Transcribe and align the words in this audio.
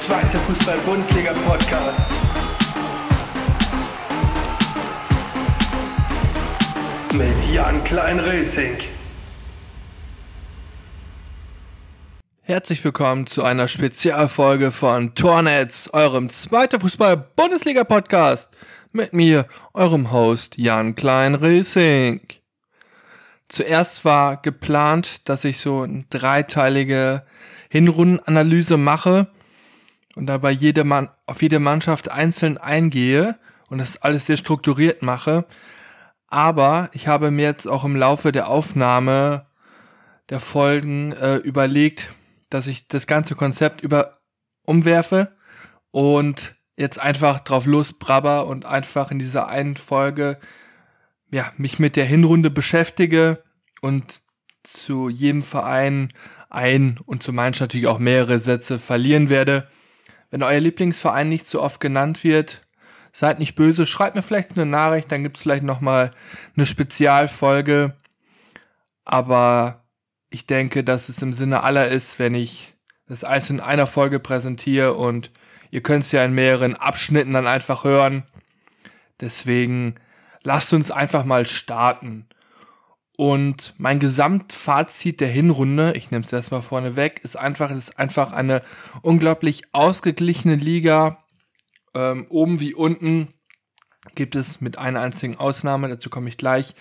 zweite 0.00 0.38
Fußball-Bundesliga-Podcast. 0.38 2.10
Mit 7.12 7.54
Jan 7.54 7.84
Klein-Racing. 7.84 8.78
Herzlich 12.40 12.82
willkommen 12.82 13.26
zu 13.26 13.44
einer 13.44 13.68
Spezialfolge 13.68 14.72
von 14.72 15.14
Tornetz, 15.14 15.90
eurem 15.92 16.30
zweiten 16.30 16.80
Fußball-Bundesliga-Podcast. 16.80 18.50
Mit 18.92 19.12
mir, 19.12 19.46
eurem 19.74 20.10
Host 20.12 20.56
Jan 20.56 20.94
Klein-Racing. 20.94 22.22
Zuerst 23.48 24.06
war 24.06 24.40
geplant, 24.40 25.28
dass 25.28 25.44
ich 25.44 25.60
so 25.60 25.82
eine 25.82 26.06
dreiteilige 26.08 27.22
Hinrundenanalyse 27.68 28.78
mache 28.78 29.28
und 30.16 30.26
dabei 30.26 30.50
jede 30.50 30.84
Mann, 30.84 31.08
auf 31.26 31.42
jede 31.42 31.58
Mannschaft 31.58 32.10
einzeln 32.10 32.58
eingehe 32.58 33.38
und 33.68 33.78
das 33.78 33.96
alles 33.98 34.26
sehr 34.26 34.36
strukturiert 34.36 35.02
mache. 35.02 35.46
Aber 36.26 36.90
ich 36.92 37.08
habe 37.08 37.30
mir 37.30 37.46
jetzt 37.46 37.66
auch 37.66 37.84
im 37.84 37.96
Laufe 37.96 38.32
der 38.32 38.48
Aufnahme 38.48 39.46
der 40.28 40.40
Folgen 40.40 41.12
äh, 41.12 41.36
überlegt, 41.36 42.08
dass 42.50 42.66
ich 42.66 42.88
das 42.88 43.06
ganze 43.06 43.34
Konzept 43.34 43.82
über 43.82 44.18
umwerfe 44.64 45.36
und 45.90 46.54
jetzt 46.76 47.00
einfach 47.00 47.40
drauf 47.40 47.66
losbrabber 47.66 48.46
und 48.46 48.64
einfach 48.64 49.10
in 49.10 49.18
dieser 49.18 49.48
einen 49.48 49.76
Folge 49.76 50.38
ja, 51.32 51.52
mich 51.56 51.78
mit 51.78 51.96
der 51.96 52.04
Hinrunde 52.04 52.50
beschäftige 52.50 53.42
und 53.80 54.20
zu 54.62 55.08
jedem 55.08 55.42
Verein 55.42 56.08
ein 56.48 56.98
und 57.06 57.22
zu 57.22 57.32
Mainz 57.32 57.60
natürlich 57.60 57.86
auch 57.86 57.98
mehrere 57.98 58.38
Sätze 58.38 58.78
verlieren 58.78 59.28
werde. 59.28 59.68
Wenn 60.30 60.42
euer 60.42 60.60
Lieblingsverein 60.60 61.28
nicht 61.28 61.46
so 61.46 61.60
oft 61.60 61.80
genannt 61.80 62.24
wird, 62.24 62.62
seid 63.12 63.38
nicht 63.38 63.54
böse, 63.54 63.86
schreibt 63.86 64.14
mir 64.14 64.22
vielleicht 64.22 64.52
eine 64.56 64.66
Nachricht, 64.66 65.10
dann 65.10 65.22
gibt 65.22 65.36
es 65.36 65.42
vielleicht 65.42 65.64
nochmal 65.64 66.12
eine 66.56 66.66
Spezialfolge. 66.66 67.96
Aber 69.04 69.84
ich 70.30 70.46
denke, 70.46 70.84
dass 70.84 71.08
es 71.08 71.20
im 71.22 71.32
Sinne 71.32 71.62
aller 71.64 71.88
ist, 71.88 72.18
wenn 72.18 72.34
ich 72.34 72.74
das 73.08 73.24
alles 73.24 73.50
in 73.50 73.60
einer 73.60 73.88
Folge 73.88 74.20
präsentiere 74.20 74.94
und 74.94 75.32
ihr 75.72 75.82
könnt 75.82 76.04
es 76.04 76.12
ja 76.12 76.24
in 76.24 76.32
mehreren 76.32 76.76
Abschnitten 76.76 77.32
dann 77.32 77.48
einfach 77.48 77.82
hören. 77.82 78.22
Deswegen 79.20 79.96
lasst 80.44 80.72
uns 80.72 80.92
einfach 80.92 81.24
mal 81.24 81.46
starten. 81.46 82.28
Und 83.20 83.74
mein 83.76 83.98
Gesamtfazit 83.98 85.20
der 85.20 85.28
Hinrunde, 85.28 85.92
ich 85.94 86.10
nehme 86.10 86.24
es 86.24 86.32
erstmal 86.32 86.62
vorne 86.62 86.96
weg, 86.96 87.20
ist 87.22 87.36
einfach, 87.36 87.70
ist 87.70 87.98
einfach 87.98 88.32
eine 88.32 88.62
unglaublich 89.02 89.60
ausgeglichene 89.72 90.54
Liga. 90.54 91.22
Ähm, 91.92 92.28
oben 92.30 92.60
wie 92.60 92.72
unten 92.72 93.28
gibt 94.14 94.36
es 94.36 94.62
mit 94.62 94.78
einer 94.78 95.02
einzigen 95.02 95.36
Ausnahme, 95.36 95.90
dazu 95.90 96.08
komme 96.08 96.30
ich 96.30 96.38
gleich, 96.38 96.74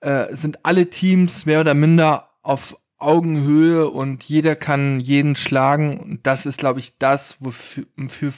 äh, 0.00 0.34
sind 0.34 0.64
alle 0.64 0.90
Teams 0.90 1.46
mehr 1.46 1.60
oder 1.60 1.74
minder 1.74 2.30
auf 2.42 2.76
Augenhöhe 2.98 3.88
und 3.88 4.24
jeder 4.24 4.56
kann 4.56 4.98
jeden 4.98 5.36
schlagen. 5.36 6.00
Und 6.00 6.26
das 6.26 6.46
ist, 6.46 6.58
glaube 6.58 6.80
ich, 6.80 6.98
das, 6.98 7.36
wofür, 7.38 7.84
für, 8.08 8.32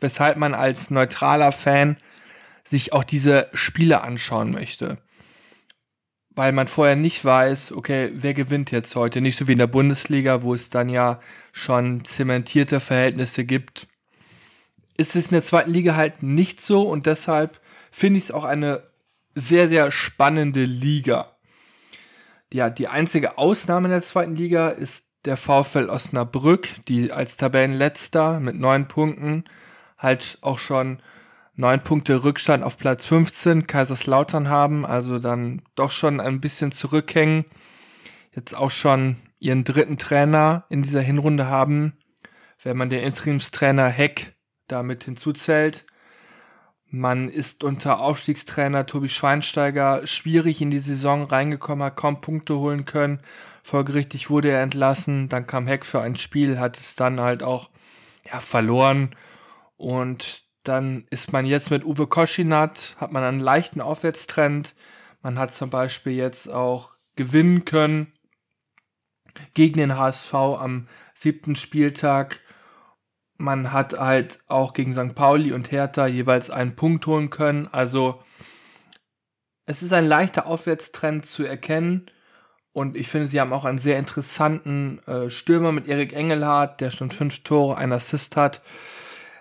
weshalb 0.00 0.36
man 0.38 0.52
als 0.54 0.90
neutraler 0.90 1.52
Fan 1.52 1.96
sich 2.64 2.92
auch 2.92 3.04
diese 3.04 3.48
Spiele 3.52 4.02
anschauen 4.02 4.50
möchte 4.50 4.98
weil 6.34 6.52
man 6.52 6.66
vorher 6.66 6.96
nicht 6.96 7.24
weiß, 7.24 7.72
okay, 7.72 8.10
wer 8.14 8.34
gewinnt 8.34 8.70
jetzt 8.70 8.96
heute. 8.96 9.20
Nicht 9.20 9.36
so 9.36 9.46
wie 9.46 9.52
in 9.52 9.58
der 9.58 9.66
Bundesliga, 9.66 10.42
wo 10.42 10.54
es 10.54 10.70
dann 10.70 10.88
ja 10.88 11.20
schon 11.52 12.04
zementierte 12.04 12.80
Verhältnisse 12.80 13.44
gibt. 13.44 13.86
Ist 14.96 15.16
es 15.16 15.28
in 15.28 15.34
der 15.34 15.44
zweiten 15.44 15.72
Liga 15.72 15.94
halt 15.96 16.22
nicht 16.22 16.60
so 16.60 16.82
und 16.82 17.06
deshalb 17.06 17.60
finde 17.90 18.18
ich 18.18 18.24
es 18.24 18.30
auch 18.30 18.44
eine 18.44 18.82
sehr, 19.34 19.68
sehr 19.68 19.90
spannende 19.90 20.64
Liga. 20.64 21.36
Ja, 22.52 22.70
die 22.70 22.88
einzige 22.88 23.38
Ausnahme 23.38 23.88
in 23.88 23.92
der 23.92 24.02
zweiten 24.02 24.36
Liga 24.36 24.68
ist 24.68 25.06
der 25.24 25.36
VfL 25.36 25.88
Osnabrück, 25.88 26.68
die 26.86 27.10
als 27.10 27.36
Tabellenletzter 27.36 28.40
mit 28.40 28.56
neun 28.56 28.86
Punkten 28.86 29.44
halt 29.98 30.38
auch 30.42 30.58
schon 30.58 31.00
neun 31.56 31.82
Punkte 31.82 32.24
Rückstand 32.24 32.64
auf 32.64 32.78
Platz 32.78 33.04
15 33.04 33.66
Kaiserslautern 33.66 34.48
haben, 34.48 34.84
also 34.84 35.18
dann 35.18 35.62
doch 35.74 35.90
schon 35.90 36.20
ein 36.20 36.40
bisschen 36.40 36.72
zurückhängen. 36.72 37.44
Jetzt 38.32 38.56
auch 38.56 38.70
schon 38.70 39.16
ihren 39.38 39.64
dritten 39.64 39.98
Trainer 39.98 40.64
in 40.68 40.82
dieser 40.82 41.00
Hinrunde 41.02 41.46
haben, 41.46 41.96
wenn 42.62 42.76
man 42.76 42.90
den 42.90 43.02
Interimstrainer 43.02 43.88
Heck 43.88 44.34
damit 44.66 45.04
hinzuzählt. 45.04 45.84
Man 46.86 47.28
ist 47.28 47.64
unter 47.64 48.00
Aufstiegstrainer 48.00 48.86
Tobi 48.86 49.08
Schweinsteiger 49.08 50.06
schwierig 50.06 50.60
in 50.60 50.70
die 50.70 50.78
Saison 50.78 51.24
reingekommen, 51.24 51.84
hat 51.84 51.96
kaum 51.96 52.20
Punkte 52.20 52.56
holen 52.56 52.84
können. 52.84 53.20
Folgerichtig 53.64 54.30
wurde 54.30 54.50
er 54.50 54.62
entlassen. 54.62 55.28
Dann 55.28 55.46
kam 55.46 55.66
Heck 55.66 55.84
für 55.84 56.00
ein 56.00 56.16
Spiel, 56.16 56.58
hat 56.60 56.78
es 56.78 56.94
dann 56.94 57.20
halt 57.20 57.42
auch 57.42 57.70
ja, 58.24 58.38
verloren. 58.38 59.16
Und 59.76 60.44
dann 60.64 61.06
ist 61.10 61.32
man 61.32 61.46
jetzt 61.46 61.70
mit 61.70 61.84
Uwe 61.84 62.06
Koschinat, 62.06 62.96
hat 62.98 63.12
man 63.12 63.22
einen 63.22 63.40
leichten 63.40 63.80
Aufwärtstrend. 63.80 64.74
Man 65.22 65.38
hat 65.38 65.52
zum 65.52 65.70
Beispiel 65.70 66.14
jetzt 66.14 66.50
auch 66.50 66.90
gewinnen 67.16 67.64
können 67.64 68.12
gegen 69.52 69.78
den 69.78 69.96
HSV 69.96 70.34
am 70.34 70.88
siebten 71.14 71.54
Spieltag. 71.54 72.40
Man 73.36 73.72
hat 73.72 73.98
halt 73.98 74.38
auch 74.46 74.72
gegen 74.72 74.92
St. 74.92 75.14
Pauli 75.14 75.52
und 75.52 75.70
Hertha 75.70 76.06
jeweils 76.06 76.50
einen 76.50 76.76
Punkt 76.76 77.06
holen 77.06 77.30
können. 77.30 77.68
Also 77.70 78.22
es 79.66 79.82
ist 79.82 79.92
ein 79.92 80.06
leichter 80.06 80.46
Aufwärtstrend 80.46 81.26
zu 81.26 81.44
erkennen. 81.44 82.10
Und 82.72 82.96
ich 82.96 83.08
finde, 83.08 83.26
sie 83.26 83.40
haben 83.40 83.52
auch 83.52 83.64
einen 83.64 83.78
sehr 83.78 83.98
interessanten 83.98 84.98
äh, 85.06 85.30
Stürmer 85.30 85.72
mit 85.72 85.86
Erik 85.86 86.12
Engelhardt, 86.12 86.80
der 86.80 86.90
schon 86.90 87.10
fünf 87.10 87.44
Tore, 87.44 87.76
ein 87.76 87.92
Assist 87.92 88.36
hat. 88.36 88.62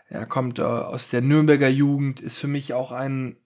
Er 0.07 0.25
kommt 0.25 0.59
äh, 0.59 0.63
aus 0.63 1.09
der 1.09 1.21
Nürnberger 1.21 1.69
Jugend, 1.69 2.19
ist 2.19 2.37
für 2.37 2.47
mich 2.47 2.73
auch 2.73 2.91
ein 2.91 3.37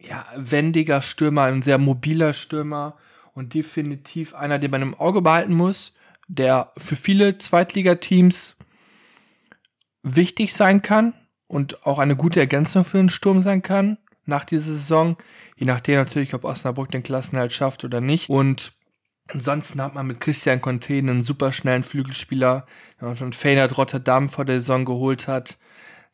ja, 0.00 0.26
wendiger 0.36 1.02
Stürmer, 1.02 1.44
ein 1.44 1.62
sehr 1.62 1.78
mobiler 1.78 2.32
Stürmer 2.32 2.96
und 3.32 3.54
definitiv 3.54 4.34
einer, 4.34 4.58
den 4.58 4.70
man 4.70 4.82
im 4.82 4.94
Auge 4.94 5.22
behalten 5.22 5.54
muss, 5.54 5.94
der 6.28 6.72
für 6.76 6.96
viele 6.96 7.38
Zweitligateams 7.38 8.56
wichtig 10.02 10.54
sein 10.54 10.82
kann 10.82 11.14
und 11.46 11.86
auch 11.86 11.98
eine 11.98 12.16
gute 12.16 12.40
Ergänzung 12.40 12.84
für 12.84 12.98
den 12.98 13.10
Sturm 13.10 13.42
sein 13.42 13.62
kann 13.62 13.98
nach 14.26 14.44
dieser 14.44 14.72
Saison, 14.72 15.16
je 15.56 15.66
nachdem 15.66 15.96
natürlich, 15.96 16.34
ob 16.34 16.44
Osnabrück 16.44 16.90
den 16.90 17.02
Klassenhalt 17.02 17.52
schafft 17.52 17.84
oder 17.84 18.00
nicht. 18.00 18.28
Und 18.28 18.72
ansonsten 19.28 19.82
hat 19.82 19.94
man 19.94 20.06
mit 20.06 20.20
Christian 20.20 20.60
Conte 20.60 20.94
einen 20.94 21.22
super 21.22 21.52
schnellen 21.52 21.84
Flügelspieler, 21.84 22.66
den 23.00 23.08
man 23.08 23.16
von 23.16 23.32
Feyenoord 23.32 23.78
Rotterdam 23.78 24.28
vor 24.28 24.44
der 24.44 24.60
Saison 24.60 24.84
geholt 24.84 25.28
hat, 25.28 25.58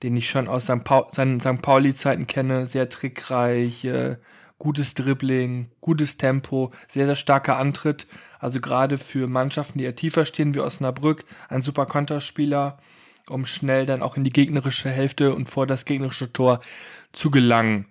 den 0.02 0.16
ich 0.16 0.28
schon 0.28 0.48
aus 0.48 0.64
St. 0.64 0.84
Pa 0.84 1.08
seinen 1.10 1.40
St. 1.40 1.62
Pauli-Zeiten 1.62 2.26
kenne, 2.26 2.66
sehr 2.66 2.88
trickreich, 2.88 3.84
äh, 3.84 4.16
gutes 4.58 4.94
Dribbling, 4.94 5.70
gutes 5.80 6.16
Tempo, 6.16 6.72
sehr, 6.88 7.06
sehr 7.06 7.16
starker 7.16 7.58
Antritt. 7.58 8.06
Also 8.38 8.60
gerade 8.60 8.98
für 8.98 9.26
Mannschaften, 9.26 9.78
die 9.78 9.84
ja 9.84 9.92
tiefer 9.92 10.26
stehen 10.26 10.54
wie 10.54 10.60
Osnabrück, 10.60 11.24
ein 11.48 11.62
super 11.62 11.86
Konterspieler, 11.86 12.78
um 13.28 13.46
schnell 13.46 13.86
dann 13.86 14.02
auch 14.02 14.16
in 14.16 14.24
die 14.24 14.30
gegnerische 14.30 14.90
Hälfte 14.90 15.34
und 15.34 15.48
vor 15.48 15.66
das 15.66 15.84
gegnerische 15.84 16.32
Tor 16.32 16.60
zu 17.12 17.30
gelangen. 17.30 17.86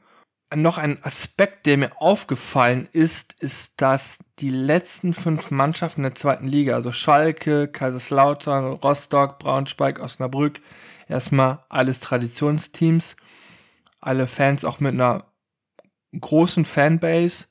Noch 0.56 0.78
ein 0.78 1.04
Aspekt, 1.04 1.66
der 1.66 1.78
mir 1.78 2.02
aufgefallen 2.02 2.88
ist, 2.92 3.34
ist, 3.40 3.82
dass 3.82 4.20
die 4.40 4.52
letzten 4.52 5.14
fünf 5.14 5.50
Mannschaften 5.50 6.04
der 6.04 6.14
zweiten 6.16 6.48
Liga, 6.48 6.76
also 6.76 6.92
Schalke, 6.92 7.68
Kaiserslautern, 7.68 8.74
Rostock, 8.74 9.40
Braunschweig, 9.40 10.00
Osnabrück, 10.00 10.62
erstmal 11.08 11.64
alles 11.70 12.02
Traditionsteams, 12.02 13.16
alle 14.00 14.28
Fans 14.28 14.64
auch 14.64 14.80
mit 14.80 14.94
einer 14.94 15.26
großen 16.20 16.66
Fanbase 16.66 17.48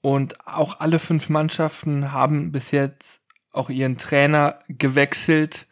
und 0.00 0.46
auch 0.46 0.80
alle 0.80 0.98
fünf 0.98 1.28
Mannschaften 1.28 2.12
haben 2.12 2.52
bis 2.52 2.70
jetzt 2.70 3.22
auch 3.52 3.70
ihren 3.70 3.96
Trainer 3.96 4.58
gewechselt. 4.68 5.66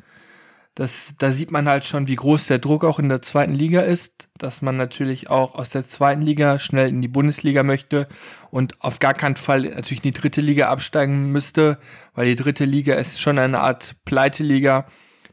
Das, 0.74 1.14
da 1.18 1.30
sieht 1.30 1.50
man 1.50 1.68
halt 1.68 1.84
schon, 1.84 2.08
wie 2.08 2.14
groß 2.14 2.46
der 2.46 2.58
Druck 2.58 2.84
auch 2.84 2.98
in 2.98 3.10
der 3.10 3.20
zweiten 3.20 3.52
Liga 3.52 3.82
ist, 3.82 4.28
dass 4.38 4.62
man 4.62 4.78
natürlich 4.78 5.28
auch 5.28 5.54
aus 5.54 5.68
der 5.68 5.86
zweiten 5.86 6.22
Liga 6.22 6.58
schnell 6.58 6.88
in 6.88 7.02
die 7.02 7.08
Bundesliga 7.08 7.62
möchte 7.62 8.08
und 8.50 8.80
auf 8.80 8.98
gar 8.98 9.12
keinen 9.12 9.36
Fall 9.36 9.62
natürlich 9.62 10.02
in 10.02 10.12
die 10.12 10.20
dritte 10.20 10.40
Liga 10.40 10.70
absteigen 10.70 11.30
müsste, 11.30 11.78
weil 12.14 12.26
die 12.26 12.36
dritte 12.36 12.64
Liga 12.64 12.94
ist 12.94 13.20
schon 13.20 13.38
eine 13.38 13.60
Art 13.60 13.96
Pleiteliga 14.06 14.86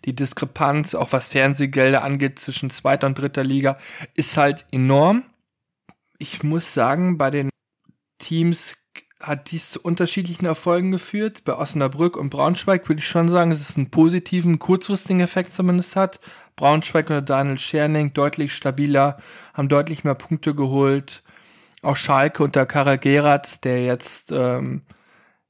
die 0.05 0.15
Diskrepanz, 0.15 0.95
auch 0.95 1.11
was 1.11 1.29
Fernsehgelder 1.29 2.03
angeht, 2.03 2.39
zwischen 2.39 2.69
zweiter 2.69 3.07
und 3.07 3.17
dritter 3.17 3.43
Liga, 3.43 3.77
ist 4.13 4.37
halt 4.37 4.65
enorm. 4.71 5.23
Ich 6.17 6.43
muss 6.43 6.73
sagen, 6.73 7.17
bei 7.17 7.31
den 7.31 7.49
Teams 8.17 8.75
hat 9.21 9.51
dies 9.51 9.71
zu 9.71 9.81
unterschiedlichen 9.81 10.45
Erfolgen 10.45 10.91
geführt. 10.91 11.43
Bei 11.43 11.55
Osnabrück 11.55 12.15
und 12.15 12.29
Braunschweig 12.29 12.87
würde 12.87 12.99
ich 12.99 13.07
schon 13.07 13.29
sagen, 13.29 13.49
dass 13.49 13.59
es 13.59 13.75
einen 13.75 13.91
positiven, 13.91 14.59
kurzfristigen 14.59 15.19
Effekt 15.19 15.51
zumindest 15.51 15.95
hat. 15.95 16.19
Braunschweig 16.55 17.09
unter 17.09 17.21
Daniel 17.21 17.57
Scherning 17.57 18.13
deutlich 18.13 18.53
stabiler, 18.53 19.17
haben 19.53 19.69
deutlich 19.69 20.03
mehr 20.03 20.15
Punkte 20.15 20.55
geholt. 20.55 21.23
Auch 21.81 21.95
Schalke 21.95 22.43
unter 22.43 22.65
Karageratz, 22.65 23.61
der 23.61 23.83
jetzt 23.83 24.31
ähm, 24.31 24.83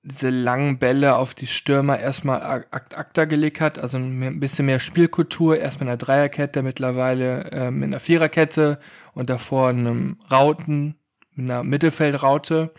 diese 0.02 0.30
langen 0.30 0.80
Bälle 0.80 1.16
auf 1.16 1.34
die 1.36 1.48
Stürmer 1.48 2.00
erstmal 2.00 2.42
akt 2.42 2.98
akta 2.98 3.26
gelegt 3.26 3.62
hat, 3.62 3.78
also 3.78 3.98
ein 3.98 4.40
bisschen 4.40 4.66
mehr 4.66 4.80
Spielkultur, 4.80 5.58
erstmal 5.58 5.88
in 5.88 5.98
der 5.98 6.06
Dreierkette, 6.06 6.64
mittlerweile 6.64 7.52
ähm, 7.52 7.84
in 7.84 7.92
der 7.92 8.00
Viererkette 8.00 8.80
und 9.14 9.30
davor 9.30 9.70
in 9.70 9.80
einem 9.80 10.18
Rauten, 10.32 10.96
in 11.36 11.50
einer 11.50 11.64
Mittelfeldraute, 11.64 12.72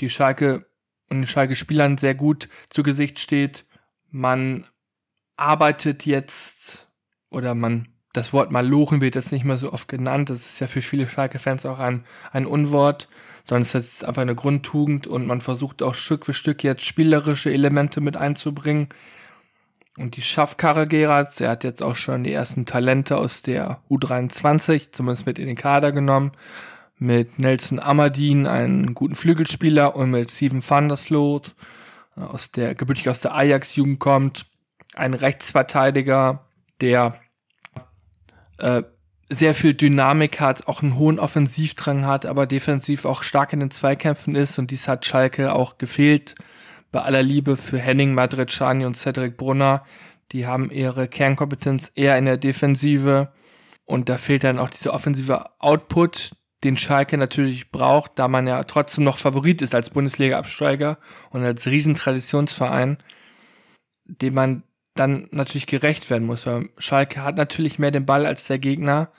die 0.00 0.10
Schalke 0.10 0.66
und 1.08 1.18
den 1.18 1.26
Schalke-Spielern 1.26 1.98
sehr 1.98 2.14
gut 2.14 2.48
zu 2.70 2.82
Gesicht 2.82 3.18
steht. 3.18 3.64
Man 4.10 4.66
arbeitet 5.36 6.06
jetzt 6.06 6.88
oder 7.30 7.54
man 7.54 7.88
das 8.12 8.32
Wort 8.32 8.50
Malochen 8.50 9.02
wird 9.02 9.14
jetzt 9.14 9.32
nicht 9.32 9.44
mehr 9.44 9.58
so 9.58 9.72
oft 9.72 9.88
genannt. 9.88 10.30
Das 10.30 10.46
ist 10.46 10.60
ja 10.60 10.66
für 10.66 10.80
viele 10.80 11.06
Schalke-Fans 11.06 11.66
auch 11.66 11.78
ein, 11.78 12.04
ein 12.32 12.46
Unwort 12.46 13.08
sondern 13.46 13.62
es 13.62 13.74
ist 13.76 14.04
einfach 14.04 14.22
eine 14.22 14.34
Grundtugend 14.34 15.06
und 15.06 15.24
man 15.24 15.40
versucht 15.40 15.80
auch 15.80 15.94
Stück 15.94 16.26
für 16.26 16.34
Stück 16.34 16.64
jetzt 16.64 16.84
spielerische 16.84 17.52
Elemente 17.52 18.00
mit 18.00 18.16
einzubringen. 18.16 18.88
Und 19.96 20.16
die 20.16 20.22
Schaffkarre 20.22 20.88
Gerards, 20.88 21.40
er 21.40 21.50
hat 21.50 21.62
jetzt 21.62 21.80
auch 21.80 21.94
schon 21.94 22.24
die 22.24 22.32
ersten 22.32 22.66
Talente 22.66 23.16
aus 23.16 23.42
der 23.42 23.80
U23, 23.88 24.90
zumindest 24.90 25.26
mit 25.26 25.38
in 25.38 25.46
den 25.46 25.54
Kader 25.54 25.92
genommen, 25.92 26.32
mit 26.98 27.38
Nelson 27.38 27.78
Amadin, 27.78 28.46
einen 28.46 28.94
guten 28.94 29.14
Flügelspieler, 29.14 29.96
und 29.96 30.10
mit 30.10 30.30
Steven 30.30 30.66
van 30.66 30.88
der 30.88 30.96
Sloot, 30.96 31.54
aus 32.14 32.50
der, 32.50 32.74
gebürtig 32.74 33.08
aus 33.08 33.20
der 33.20 33.34
Ajax-Jugend 33.34 33.98
kommt, 33.98 34.46
ein 34.94 35.14
Rechtsverteidiger, 35.14 36.46
der 36.80 37.20
äh, 38.58 38.82
sehr 39.28 39.54
viel 39.54 39.74
Dynamik 39.74 40.40
hat, 40.40 40.68
auch 40.68 40.82
einen 40.82 40.96
hohen 40.96 41.18
Offensivdrang 41.18 42.06
hat, 42.06 42.26
aber 42.26 42.46
defensiv 42.46 43.04
auch 43.04 43.22
stark 43.22 43.52
in 43.52 43.60
den 43.60 43.70
Zweikämpfen 43.70 44.34
ist. 44.34 44.58
Und 44.58 44.70
dies 44.70 44.88
hat 44.88 45.04
Schalke 45.04 45.52
auch 45.52 45.78
gefehlt. 45.78 46.36
Bei 46.92 47.02
aller 47.02 47.22
Liebe 47.22 47.56
für 47.56 47.78
Henning 47.78 48.14
Madrid-Schani 48.14 48.86
und 48.86 48.96
Cedric 48.96 49.36
Brunner, 49.36 49.84
die 50.32 50.46
haben 50.46 50.70
ihre 50.70 51.08
Kernkompetenz 51.08 51.90
eher 51.94 52.16
in 52.16 52.24
der 52.24 52.36
Defensive. 52.36 53.32
Und 53.84 54.08
da 54.08 54.16
fehlt 54.16 54.44
dann 54.44 54.58
auch 54.58 54.70
dieser 54.70 54.94
offensive 54.94 55.46
Output, 55.58 56.30
den 56.64 56.76
Schalke 56.76 57.18
natürlich 57.18 57.70
braucht, 57.70 58.12
da 58.18 58.28
man 58.28 58.46
ja 58.46 58.64
trotzdem 58.64 59.04
noch 59.04 59.18
Favorit 59.18 59.62
ist 59.62 59.74
als 59.74 59.90
Bundesliga-Absteiger 59.90 60.98
und 61.30 61.44
als 61.44 61.66
Riesentraditionsverein, 61.66 62.98
den 64.04 64.34
man 64.34 64.62
dann 64.94 65.28
natürlich 65.30 65.66
gerecht 65.66 66.08
werden 66.08 66.26
muss, 66.26 66.46
weil 66.46 66.70
Schalke 66.78 67.22
hat 67.22 67.36
natürlich 67.36 67.78
mehr 67.78 67.90
den 67.90 68.06
Ball 68.06 68.24
als 68.24 68.46
der 68.46 68.58
Gegner 68.58 69.10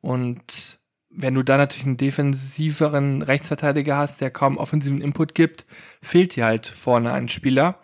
und 0.00 0.80
wenn 1.14 1.34
du 1.34 1.42
da 1.42 1.58
natürlich 1.58 1.86
einen 1.86 1.96
defensiveren 1.96 3.22
Rechtsverteidiger 3.22 3.96
hast, 3.96 4.20
der 4.20 4.30
kaum 4.30 4.56
offensiven 4.56 5.02
Input 5.02 5.34
gibt, 5.34 5.66
fehlt 6.00 6.36
dir 6.36 6.46
halt 6.46 6.66
vorne 6.66 7.12
ein 7.12 7.28
Spieler. 7.28 7.78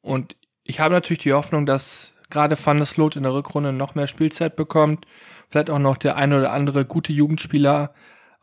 Und 0.00 0.36
ich 0.64 0.80
habe 0.80 0.94
natürlich 0.94 1.22
die 1.24 1.32
Hoffnung, 1.32 1.66
dass 1.66 2.14
gerade 2.30 2.56
Van 2.62 2.78
der 2.78 2.86
Sloot 2.86 3.16
in 3.16 3.24
der 3.24 3.34
Rückrunde 3.34 3.72
noch 3.72 3.94
mehr 3.94 4.06
Spielzeit 4.06 4.56
bekommt. 4.56 5.06
Vielleicht 5.48 5.68
auch 5.68 5.78
noch 5.78 5.96
der 5.96 6.16
eine 6.16 6.38
oder 6.38 6.52
andere 6.52 6.84
gute 6.84 7.12
Jugendspieler 7.12 7.92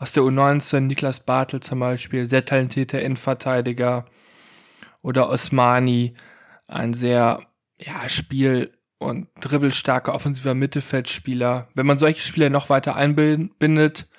aus 0.02 0.14
der 0.14 0.24
U19, 0.24 0.80
Niklas 0.80 1.20
Bartel 1.20 1.60
zum 1.60 1.80
Beispiel, 1.80 2.28
sehr 2.28 2.44
talentierter 2.44 3.00
Innenverteidiger. 3.04 4.06
Oder 5.04 5.30
Osmani, 5.30 6.16
ein 6.68 6.96
sehr 6.96 7.42
ja, 7.78 8.10
Spiel 8.10 8.72
und 8.98 9.28
dribbelstarker 9.42 10.16
offensiver 10.16 10.56
Mittelfeldspieler. 10.56 11.68
Wenn 11.76 11.86
man 11.86 12.00
solche 12.00 12.22
Spieler 12.24 12.50
noch 12.50 12.70
weiter 12.70 12.96
einbindet 12.96 14.10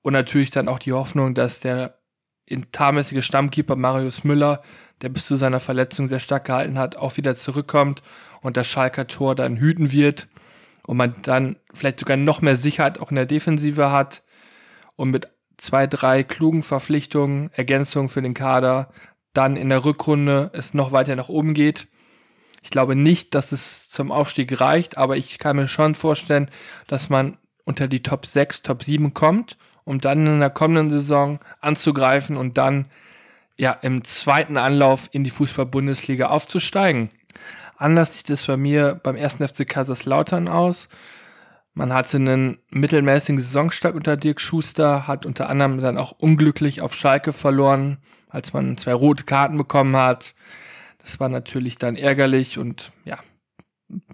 und 0.00 0.12
natürlich 0.12 0.50
dann 0.50 0.68
auch 0.68 0.78
die 0.78 0.92
Hoffnung, 0.92 1.34
dass 1.34 1.58
der 1.58 1.98
intarmäßige 2.44 3.24
Stammkeeper 3.24 3.74
Marius 3.74 4.22
Müller, 4.22 4.62
der 5.02 5.08
bis 5.08 5.26
zu 5.26 5.34
seiner 5.34 5.58
Verletzung 5.58 6.06
sehr 6.06 6.20
stark 6.20 6.44
gehalten 6.44 6.78
hat, 6.78 6.94
auch 6.94 7.16
wieder 7.16 7.34
zurückkommt 7.34 8.00
und 8.42 8.56
das 8.56 8.68
Schalker 8.68 9.08
Tor 9.08 9.34
dann 9.34 9.56
hüten 9.56 9.90
wird 9.90 10.28
und 10.86 10.96
man 10.96 11.16
dann 11.22 11.56
vielleicht 11.74 11.98
sogar 11.98 12.16
noch 12.16 12.42
mehr 12.42 12.56
Sicherheit 12.56 13.00
auch 13.00 13.10
in 13.10 13.16
der 13.16 13.26
Defensive 13.26 13.90
hat 13.90 14.22
und 14.96 15.10
mit 15.10 15.28
zwei, 15.56 15.86
drei 15.86 16.22
klugen 16.22 16.62
Verpflichtungen, 16.62 17.50
Ergänzungen 17.54 18.08
für 18.08 18.22
den 18.22 18.34
Kader, 18.34 18.90
dann 19.32 19.56
in 19.56 19.68
der 19.68 19.84
Rückrunde 19.84 20.50
es 20.52 20.74
noch 20.74 20.92
weiter 20.92 21.14
nach 21.16 21.28
oben 21.28 21.54
geht 21.54 21.86
ich 22.66 22.70
glaube 22.70 22.96
nicht, 22.96 23.36
dass 23.36 23.52
es 23.52 23.88
zum 23.90 24.10
Aufstieg 24.10 24.60
reicht, 24.60 24.98
aber 24.98 25.16
ich 25.16 25.38
kann 25.38 25.54
mir 25.54 25.68
schon 25.68 25.94
vorstellen, 25.94 26.50
dass 26.88 27.08
man 27.08 27.38
unter 27.64 27.86
die 27.86 28.02
Top 28.02 28.26
6, 28.26 28.62
Top 28.62 28.82
7 28.82 29.14
kommt, 29.14 29.56
um 29.84 30.00
dann 30.00 30.26
in 30.26 30.40
der 30.40 30.50
kommenden 30.50 30.90
Saison 30.90 31.38
anzugreifen 31.60 32.36
und 32.36 32.58
dann 32.58 32.86
ja 33.56 33.70
im 33.70 34.02
zweiten 34.02 34.56
Anlauf 34.56 35.08
in 35.12 35.22
die 35.22 35.30
Fußball-Bundesliga 35.30 36.26
aufzusteigen. 36.26 37.10
Anders 37.76 38.16
sieht 38.16 38.30
es 38.30 38.42
bei 38.42 38.56
mir 38.56 38.98
beim 39.00 39.14
ersten 39.14 39.46
FC 39.46 39.64
Kaiserslautern 39.68 40.48
aus. 40.48 40.88
Man 41.78 41.92
hatte 41.92 42.16
einen 42.16 42.56
mittelmäßigen 42.70 43.38
Saisonstart 43.38 43.94
unter 43.94 44.16
Dirk 44.16 44.40
Schuster, 44.40 45.06
hat 45.06 45.26
unter 45.26 45.50
anderem 45.50 45.78
dann 45.78 45.98
auch 45.98 46.12
unglücklich 46.12 46.80
auf 46.80 46.94
Schalke 46.94 47.34
verloren, 47.34 47.98
als 48.30 48.54
man 48.54 48.78
zwei 48.78 48.94
rote 48.94 49.24
Karten 49.24 49.58
bekommen 49.58 49.94
hat. 49.94 50.34
Das 51.02 51.20
war 51.20 51.28
natürlich 51.28 51.76
dann 51.76 51.96
ärgerlich 51.96 52.56
und 52.56 52.92
ja, 53.04 53.18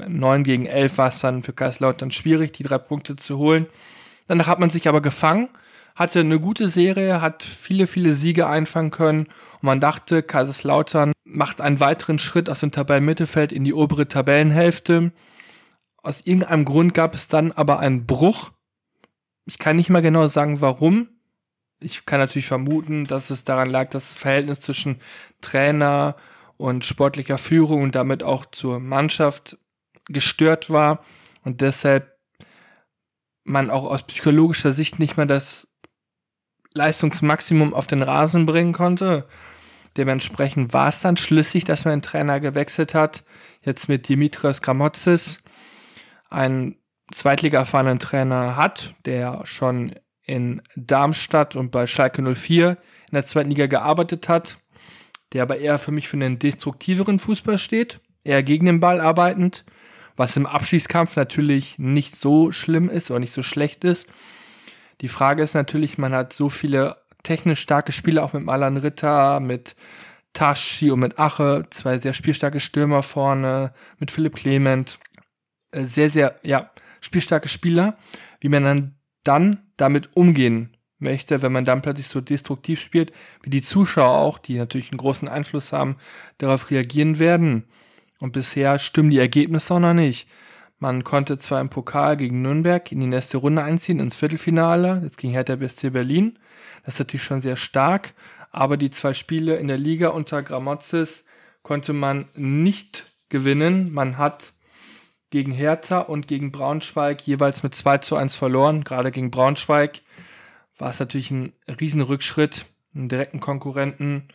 9 0.04 0.42
gegen 0.42 0.66
11 0.66 0.98
war 0.98 1.08
es 1.10 1.20
dann 1.20 1.44
für 1.44 1.52
Kaiserslautern 1.52 2.10
schwierig, 2.10 2.50
die 2.50 2.64
drei 2.64 2.78
Punkte 2.78 3.14
zu 3.14 3.38
holen. 3.38 3.66
Danach 4.26 4.48
hat 4.48 4.58
man 4.58 4.70
sich 4.70 4.88
aber 4.88 5.00
gefangen, 5.00 5.48
hatte 5.94 6.18
eine 6.18 6.40
gute 6.40 6.66
Serie, 6.66 7.20
hat 7.20 7.44
viele, 7.44 7.86
viele 7.86 8.14
Siege 8.14 8.48
einfangen 8.48 8.90
können 8.90 9.26
und 9.26 9.62
man 9.62 9.80
dachte, 9.80 10.24
Kaiserslautern 10.24 11.12
macht 11.22 11.60
einen 11.60 11.78
weiteren 11.78 12.18
Schritt 12.18 12.50
aus 12.50 12.58
dem 12.58 12.72
Tabellenmittelfeld 12.72 13.52
in 13.52 13.62
die 13.62 13.72
obere 13.72 14.08
Tabellenhälfte. 14.08 15.12
Aus 16.02 16.20
irgendeinem 16.24 16.64
Grund 16.64 16.94
gab 16.94 17.14
es 17.14 17.28
dann 17.28 17.52
aber 17.52 17.78
einen 17.78 18.06
Bruch. 18.06 18.50
Ich 19.44 19.58
kann 19.58 19.76
nicht 19.76 19.90
mal 19.90 20.02
genau 20.02 20.26
sagen, 20.26 20.60
warum. 20.60 21.08
Ich 21.80 22.06
kann 22.06 22.20
natürlich 22.20 22.46
vermuten, 22.46 23.06
dass 23.06 23.30
es 23.30 23.44
daran 23.44 23.70
lag, 23.70 23.90
dass 23.90 24.08
das 24.08 24.16
Verhältnis 24.16 24.60
zwischen 24.60 25.00
Trainer 25.40 26.16
und 26.56 26.84
sportlicher 26.84 27.38
Führung 27.38 27.82
und 27.82 27.94
damit 27.94 28.22
auch 28.22 28.46
zur 28.46 28.78
Mannschaft 28.78 29.58
gestört 30.06 30.70
war 30.70 31.04
und 31.44 31.60
deshalb 31.60 32.12
man 33.44 33.70
auch 33.70 33.84
aus 33.84 34.04
psychologischer 34.04 34.72
Sicht 34.72 34.98
nicht 34.98 35.16
mehr 35.16 35.26
das 35.26 35.66
Leistungsmaximum 36.74 37.74
auf 37.74 37.86
den 37.86 38.02
Rasen 38.02 38.46
bringen 38.46 38.72
konnte. 38.72 39.26
Dementsprechend 39.96 40.72
war 40.72 40.88
es 40.88 41.00
dann 41.00 41.16
schlüssig, 41.16 41.64
dass 41.64 41.84
man 41.84 41.92
einen 41.92 42.02
Trainer 42.02 42.40
gewechselt 42.40 42.94
hat. 42.94 43.24
Jetzt 43.62 43.88
mit 43.88 44.08
Dimitrios 44.08 44.62
Gramotzis, 44.62 45.42
einen 46.32 46.76
Zweitliga-erfahrenen 47.12 47.98
Trainer 47.98 48.56
hat, 48.56 48.94
der 49.04 49.44
schon 49.44 49.94
in 50.24 50.62
Darmstadt 50.76 51.56
und 51.56 51.70
bei 51.70 51.86
Schalke 51.86 52.22
04 52.22 52.70
in 52.70 52.76
der 53.14 53.26
zweiten 53.26 53.50
Liga 53.50 53.66
gearbeitet 53.66 54.28
hat 54.28 54.58
der 55.32 55.42
aber 55.42 55.58
eher 55.58 55.78
für 55.78 55.92
mich 55.92 56.08
für 56.08 56.16
einen 56.16 56.38
destruktiveren 56.38 57.18
Fußball 57.18 57.58
steht, 57.58 58.00
eher 58.24 58.42
gegen 58.42 58.66
den 58.66 58.80
Ball 58.80 59.00
arbeitend, 59.00 59.64
was 60.16 60.36
im 60.36 60.46
Abschießkampf 60.46 61.16
natürlich 61.16 61.78
nicht 61.78 62.16
so 62.16 62.52
schlimm 62.52 62.90
ist 62.90 63.10
oder 63.10 63.20
nicht 63.20 63.32
so 63.32 63.42
schlecht 63.42 63.84
ist. 63.84 64.06
Die 65.00 65.08
Frage 65.08 65.42
ist 65.42 65.54
natürlich, 65.54 65.98
man 65.98 66.12
hat 66.12 66.32
so 66.32 66.48
viele 66.48 66.96
technisch 67.22 67.60
starke 67.60 67.92
Spieler, 67.92 68.22
auch 68.22 68.34
mit 68.34 68.44
Malan 68.44 68.76
Ritter, 68.76 69.40
mit 69.40 69.74
Tashi 70.32 70.90
und 70.90 71.00
mit 71.00 71.18
Ache, 71.18 71.64
zwei 71.70 71.98
sehr 71.98 72.12
spielstarke 72.12 72.60
Stürmer 72.60 73.02
vorne, 73.02 73.72
mit 73.98 74.10
Philipp 74.10 74.36
Clement, 74.36 74.98
sehr, 75.72 76.08
sehr, 76.08 76.38
ja, 76.42 76.70
spielstarke 77.00 77.48
Spieler, 77.48 77.96
wie 78.40 78.48
man 78.48 78.62
dann, 78.62 78.94
dann 79.24 79.60
damit 79.76 80.16
umgehen 80.16 80.76
möchte, 80.98 81.42
wenn 81.42 81.52
man 81.52 81.64
dann 81.64 81.82
plötzlich 81.82 82.08
so 82.08 82.20
destruktiv 82.20 82.80
spielt, 82.80 83.12
wie 83.42 83.50
die 83.50 83.62
Zuschauer 83.62 84.18
auch, 84.18 84.38
die 84.38 84.56
natürlich 84.56 84.90
einen 84.90 84.98
großen 84.98 85.28
Einfluss 85.28 85.72
haben, 85.72 85.96
darauf 86.38 86.70
reagieren 86.70 87.18
werden. 87.18 87.64
Und 88.18 88.32
bisher 88.32 88.78
stimmen 88.78 89.10
die 89.10 89.18
Ergebnisse 89.18 89.74
auch 89.74 89.80
noch 89.80 89.94
nicht. 89.94 90.28
Man 90.78 91.04
konnte 91.04 91.38
zwar 91.38 91.60
im 91.60 91.68
Pokal 91.68 92.16
gegen 92.16 92.42
Nürnberg 92.42 92.90
in 92.90 93.00
die 93.00 93.06
nächste 93.06 93.38
Runde 93.38 93.62
einziehen, 93.62 94.00
ins 94.00 94.16
Viertelfinale. 94.16 95.00
Jetzt 95.04 95.18
ging 95.18 95.30
Hertha 95.30 95.56
BSC 95.56 95.90
Berlin. 95.90 96.38
Das 96.84 96.94
ist 96.94 97.00
natürlich 97.00 97.22
schon 97.22 97.40
sehr 97.40 97.56
stark. 97.56 98.14
Aber 98.50 98.76
die 98.76 98.90
zwei 98.90 99.14
Spiele 99.14 99.56
in 99.56 99.68
der 99.68 99.78
Liga 99.78 100.08
unter 100.08 100.42
Gramozis 100.42 101.24
konnte 101.62 101.92
man 101.92 102.26
nicht 102.34 103.04
gewinnen. 103.28 103.92
Man 103.92 104.18
hat 104.18 104.54
gegen 105.32 105.50
Hertha 105.50 105.98
und 105.98 106.28
gegen 106.28 106.52
Braunschweig 106.52 107.26
jeweils 107.26 107.62
mit 107.62 107.74
2 107.74 107.98
zu 107.98 108.16
1 108.16 108.36
verloren. 108.36 108.84
Gerade 108.84 109.10
gegen 109.10 109.30
Braunschweig 109.30 110.02
war 110.78 110.90
es 110.90 111.00
natürlich 111.00 111.30
ein 111.30 111.54
Riesenrückschritt, 111.66 112.66
einen 112.94 113.08
direkten 113.08 113.40
Konkurrenten. 113.40 114.28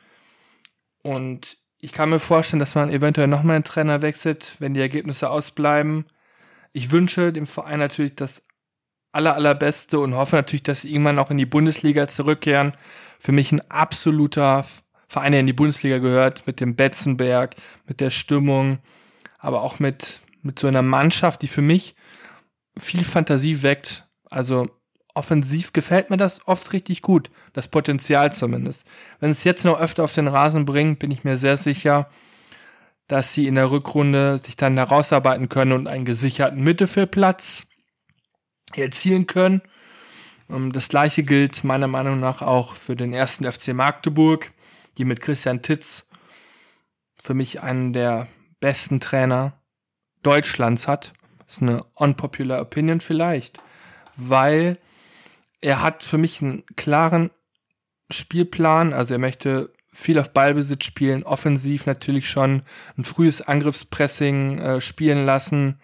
Und 1.04 1.58
ich 1.80 1.94
kann 1.94 2.10
mir 2.10 2.20
vorstellen, 2.20 2.60
dass 2.60 2.74
man 2.74 2.90
eventuell 2.90 3.28
nochmal 3.28 3.56
einen 3.56 3.64
Trainer 3.64 4.02
wechselt, 4.02 4.56
wenn 4.60 4.74
die 4.74 4.82
Ergebnisse 4.82 5.30
ausbleiben. 5.30 6.06
Ich 6.74 6.92
wünsche 6.92 7.32
dem 7.32 7.46
Verein 7.46 7.80
natürlich 7.80 8.16
das 8.16 8.48
aller, 9.12 9.36
allerbeste 9.36 10.00
und 10.00 10.16
hoffe 10.16 10.36
natürlich, 10.36 10.64
dass 10.64 10.82
sie 10.82 10.92
irgendwann 10.92 11.20
auch 11.20 11.30
in 11.30 11.38
die 11.38 11.46
Bundesliga 11.46 12.08
zurückkehren. 12.08 12.74
Für 13.20 13.32
mich 13.32 13.52
ein 13.52 13.62
absoluter 13.70 14.66
Verein, 15.08 15.32
der 15.32 15.42
in 15.42 15.48
die 15.48 15.54
Bundesliga 15.54 16.00
gehört, 16.00 16.48
mit 16.48 16.60
dem 16.60 16.76
Betzenberg, 16.76 17.56
mit 17.86 18.02
der 18.02 18.10
Stimmung, 18.10 18.80
aber 19.38 19.62
auch 19.62 19.78
mit, 19.80 20.22
mit 20.48 20.58
so 20.58 20.68
einer 20.68 20.82
Mannschaft, 20.82 21.42
die 21.42 21.48
für 21.48 21.62
mich 21.62 21.94
viel 22.78 23.04
Fantasie 23.04 23.62
weckt. 23.62 24.08
Also 24.30 24.70
offensiv 25.14 25.74
gefällt 25.74 26.10
mir 26.10 26.18
das 26.18 26.48
oft 26.48 26.72
richtig 26.74 27.02
gut. 27.02 27.30
Das 27.54 27.68
Potenzial 27.68 28.32
zumindest. 28.32 28.86
Wenn 29.20 29.30
es 29.30 29.44
jetzt 29.44 29.66
noch 29.66 29.80
öfter 29.80 30.06
auf 30.06 30.14
den 30.14 30.28
Rasen 30.28 30.66
bringt, 30.66 31.00
bin 31.00 31.12
ich 31.12 31.26
mir 31.26 31.38
sehr 31.38 31.58
sicher, 31.58 32.10
dass 33.08 33.34
sie 33.34 33.48
in 33.48 33.56
der 33.56 33.72
Rückrunde 33.72 34.38
sich 34.38 34.56
dann 34.56 34.78
herausarbeiten 34.78 35.50
können 35.50 35.74
und 35.74 35.88
einen 35.88 36.06
gesicherten 36.06 36.64
Mittelfeldplatz 36.64 37.68
erzielen 38.74 39.28
können. 39.28 39.62
Ähm, 40.50 40.72
das 40.72 40.88
gleiche 40.88 41.24
gilt 41.24 41.66
meiner 41.66 41.88
Meinung 41.88 42.22
nach 42.22 42.42
auch 42.42 42.76
für 42.76 42.96
den 42.96 43.14
ersten 43.14 43.50
FC 43.52 43.74
Magdeburg, 43.74 44.52
die 44.98 45.06
mit 45.06 45.20
Christian 45.20 45.62
Titz 45.62 46.08
für 47.22 47.34
mich 47.34 47.62
einen 47.62 47.92
der 47.92 48.28
besten 48.62 49.00
Trainer 49.00 49.57
Deutschlands 50.28 50.90
hat. 50.90 51.14
Das 51.46 51.56
ist 51.56 51.62
eine 51.62 51.86
unpopular 51.94 52.60
Opinion 52.60 53.00
vielleicht, 53.00 53.60
weil 54.18 54.78
er 55.62 55.82
hat 55.82 56.04
für 56.04 56.18
mich 56.18 56.42
einen 56.42 56.66
klaren 56.76 57.32
Spielplan, 58.12 58.92
also 58.92 59.14
er 59.14 59.20
möchte 59.20 59.74
viel 59.94 60.20
auf 60.20 60.34
Ballbesitz 60.34 60.84
spielen, 60.84 61.24
offensiv 61.24 61.86
natürlich 61.86 62.30
schon 62.30 62.64
ein 62.98 63.06
frühes 63.06 63.40
Angriffspressing 63.40 64.60
äh, 64.60 64.82
spielen 64.82 65.26
lassen, 65.26 65.80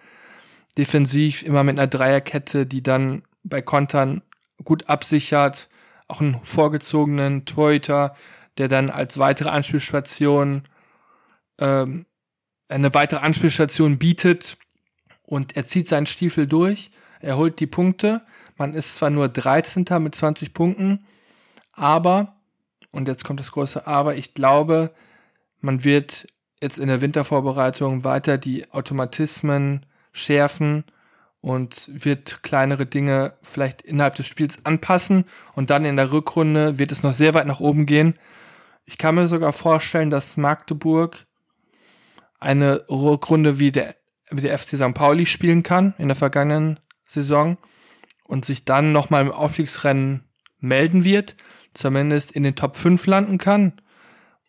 defensiv 0.78 1.42
immer 1.44 1.64
mit 1.64 1.80
einer 1.80 1.88
Dreierkette, 1.88 2.66
die 2.66 2.84
dann 2.84 3.24
bei 3.46 3.62
Kontern 3.62 4.24
gut 4.66 4.90
absichert, 4.90 5.70
auch 6.10 6.20
einen 6.20 6.44
vorgezogenen 6.44 7.46
Torhüter, 7.46 8.14
der 8.58 8.68
dann 8.68 8.90
als 8.90 9.20
weitere 9.20 9.50
Anspielstation 9.50 10.68
ähm, 11.60 12.06
eine 12.74 12.94
weitere 12.94 13.20
Anspielstation 13.20 13.98
bietet 13.98 14.58
und 15.24 15.56
er 15.56 15.66
zieht 15.66 15.88
seinen 15.88 16.06
Stiefel 16.06 16.48
durch, 16.48 16.92
er 17.22 17.38
holt 17.38 17.60
die 17.60 17.68
Punkte. 17.68 18.22
Man 18.58 18.74
ist 18.74 18.96
zwar 18.96 19.10
nur 19.10 19.30
13. 19.30 19.86
mit 20.00 20.16
20 20.16 20.54
Punkten, 20.54 21.06
aber, 21.72 22.36
und 22.92 23.08
jetzt 23.08 23.24
kommt 23.24 23.40
das 23.40 23.52
große 23.52 23.88
Aber, 23.88 24.16
ich 24.16 24.34
glaube, 24.34 24.94
man 25.60 25.84
wird 25.84 26.28
jetzt 26.62 26.78
in 26.78 26.88
der 26.88 27.02
Wintervorbereitung 27.02 28.04
weiter 28.04 28.38
die 28.38 28.72
Automatismen 28.72 29.86
schärfen 30.12 30.84
und 31.42 31.90
wird 31.92 32.44
kleinere 32.44 32.86
Dinge 32.86 33.34
vielleicht 33.42 33.82
innerhalb 33.82 34.16
des 34.16 34.28
Spiels 34.28 34.58
anpassen 34.64 35.26
und 35.56 35.70
dann 35.70 35.86
in 35.86 35.98
der 35.98 36.12
Rückrunde 36.12 36.78
wird 36.80 36.92
es 36.92 37.04
noch 37.04 37.14
sehr 37.14 37.34
weit 37.34 37.48
nach 37.48 37.60
oben 37.60 37.86
gehen. 37.86 38.14
Ich 38.86 38.98
kann 38.98 39.16
mir 39.16 39.28
sogar 39.28 39.54
vorstellen, 39.54 40.10
dass 40.10 40.38
Magdeburg 40.38 41.26
eine 42.44 42.86
Rückrunde 42.90 43.60
wie 43.60 43.72
der, 43.72 43.96
wie 44.30 44.42
der 44.42 44.58
FC 44.58 44.78
St. 44.78 44.94
Pauli 44.94 45.26
spielen 45.26 45.64
kann 45.64 45.94
in 45.98 46.08
der 46.08 46.16
vergangenen 46.16 46.80
Saison 47.06 47.58
und 48.24 48.46
sich 48.46 48.66
dann 48.66 48.92
nochmal 48.92 49.24
im 49.24 49.32
Aufstiegsrennen 49.32 50.24
melden 50.60 51.04
wird, 51.04 51.36
zumindest 51.74 52.32
in 52.32 52.44
den 52.44 52.56
Top 52.56 52.76
5 52.76 53.06
landen 53.08 53.38
kann. 53.38 53.74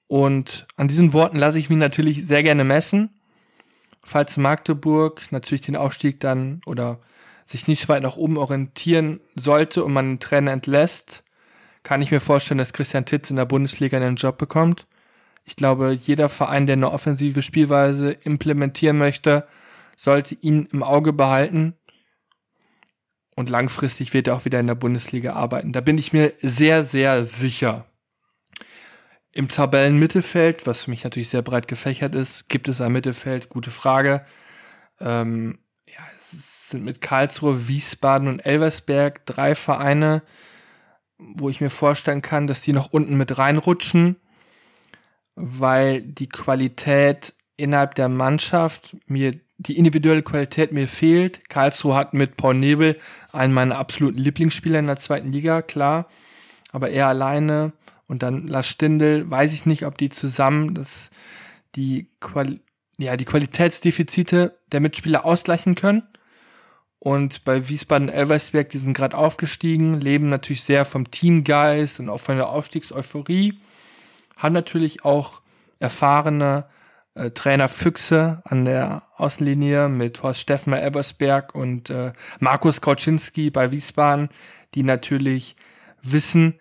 Und 0.06 0.66
an 0.76 0.88
diesen 0.88 1.12
Worten 1.12 1.38
lasse 1.38 1.58
ich 1.58 1.70
mich 1.70 1.78
natürlich 1.78 2.26
sehr 2.26 2.42
gerne 2.42 2.64
messen 2.64 3.10
falls 4.04 4.36
Magdeburg 4.36 5.32
natürlich 5.32 5.62
den 5.62 5.76
Aufstieg 5.76 6.20
dann 6.20 6.60
oder 6.66 7.00
sich 7.46 7.68
nicht 7.68 7.88
weit 7.88 8.02
nach 8.02 8.16
oben 8.16 8.36
orientieren 8.36 9.20
sollte 9.34 9.84
und 9.84 9.92
man 9.92 10.06
einen 10.06 10.20
Trainer 10.20 10.52
entlässt, 10.52 11.24
kann 11.82 12.00
ich 12.00 12.10
mir 12.10 12.20
vorstellen, 12.20 12.58
dass 12.58 12.72
Christian 12.72 13.04
Titz 13.04 13.30
in 13.30 13.36
der 13.36 13.44
Bundesliga 13.44 13.96
einen 13.96 14.16
Job 14.16 14.38
bekommt. 14.38 14.86
Ich 15.44 15.56
glaube, 15.56 15.92
jeder 15.92 16.28
Verein, 16.28 16.66
der 16.66 16.74
eine 16.74 16.90
offensive 16.90 17.42
Spielweise 17.42 18.12
implementieren 18.12 18.98
möchte, 18.98 19.46
sollte 19.96 20.36
ihn 20.40 20.66
im 20.72 20.82
Auge 20.82 21.12
behalten. 21.12 21.74
Und 23.36 23.50
langfristig 23.50 24.14
wird 24.14 24.28
er 24.28 24.36
auch 24.36 24.44
wieder 24.44 24.60
in 24.60 24.66
der 24.66 24.74
Bundesliga 24.74 25.34
arbeiten. 25.34 25.72
Da 25.72 25.80
bin 25.80 25.98
ich 25.98 26.12
mir 26.12 26.32
sehr, 26.40 26.84
sehr 26.84 27.24
sicher. 27.24 27.86
Im 29.32 29.48
Tabellenmittelfeld, 29.48 30.66
was 30.66 30.84
für 30.84 30.90
mich 30.90 31.02
natürlich 31.02 31.28
sehr 31.28 31.42
breit 31.42 31.66
gefächert 31.66 32.14
ist, 32.14 32.48
gibt 32.48 32.68
es 32.68 32.80
ein 32.80 32.92
Mittelfeld, 32.92 33.48
gute 33.48 33.72
Frage. 33.72 34.24
Ähm, 35.00 35.58
ja, 35.88 36.00
es 36.16 36.68
sind 36.70 36.84
mit 36.84 37.00
Karlsruhe, 37.00 37.66
Wiesbaden 37.66 38.28
und 38.28 38.40
Elversberg 38.40 39.26
drei 39.26 39.56
Vereine, 39.56 40.22
wo 41.18 41.48
ich 41.48 41.60
mir 41.60 41.70
vorstellen 41.70 42.22
kann, 42.22 42.46
dass 42.46 42.62
die 42.62 42.72
noch 42.72 42.92
unten 42.92 43.16
mit 43.16 43.36
reinrutschen, 43.36 44.16
weil 45.36 46.02
die 46.02 46.28
Qualität 46.28 47.34
innerhalb 47.56 47.94
der 47.94 48.08
Mannschaft 48.08 48.96
mir 49.06 49.38
die 49.58 49.76
individuelle 49.78 50.22
Qualität 50.22 50.72
mir 50.72 50.88
fehlt. 50.88 51.48
Karlsruhe 51.48 51.94
hat 51.94 52.12
mit 52.14 52.36
Paul 52.36 52.54
Nebel 52.54 52.98
einen 53.32 53.54
meiner 53.54 53.78
absoluten 53.78 54.18
Lieblingsspieler 54.18 54.80
in 54.80 54.86
der 54.86 54.96
zweiten 54.96 55.32
Liga, 55.32 55.62
klar. 55.62 56.08
Aber 56.72 56.90
er 56.90 57.06
alleine 57.06 57.72
und 58.06 58.22
dann 58.22 58.48
Lars 58.48 58.66
Stindl, 58.66 59.30
weiß 59.30 59.54
ich 59.54 59.66
nicht, 59.66 59.86
ob 59.86 59.96
die 59.96 60.10
zusammen 60.10 60.74
das, 60.74 61.10
die, 61.76 62.08
Quali 62.20 62.60
ja, 62.98 63.16
die 63.16 63.24
Qualitätsdefizite 63.24 64.58
der 64.70 64.80
Mitspieler 64.80 65.24
ausgleichen 65.24 65.74
können. 65.74 66.02
Und 66.98 67.44
bei 67.44 67.68
Wiesbaden-Elversberg, 67.68 68.68
die 68.70 68.78
sind 68.78 68.94
gerade 68.94 69.16
aufgestiegen, 69.16 70.00
leben 70.00 70.30
natürlich 70.30 70.62
sehr 70.62 70.84
vom 70.84 71.10
Teamgeist 71.10 72.00
und 72.00 72.08
auch 72.08 72.20
von 72.20 72.36
der 72.36 72.48
Aufstiegseuphorie, 72.48 73.58
haben 74.36 74.52
natürlich 74.52 75.04
auch 75.04 75.40
erfahrene 75.78 76.66
äh, 77.14 77.30
Trainer 77.30 77.68
Füchse 77.68 78.42
an 78.44 78.64
der 78.64 79.02
Außenlinie 79.16 79.88
mit 79.88 80.22
Horst 80.22 80.40
Steffmer 80.40 80.80
Elversberg 80.80 81.54
und 81.54 81.90
äh, 81.90 82.12
Markus 82.40 82.80
Kauczynski 82.80 83.50
bei 83.50 83.70
Wiesbaden, 83.70 84.28
die 84.74 84.82
natürlich 84.82 85.56
wissen, 86.02 86.58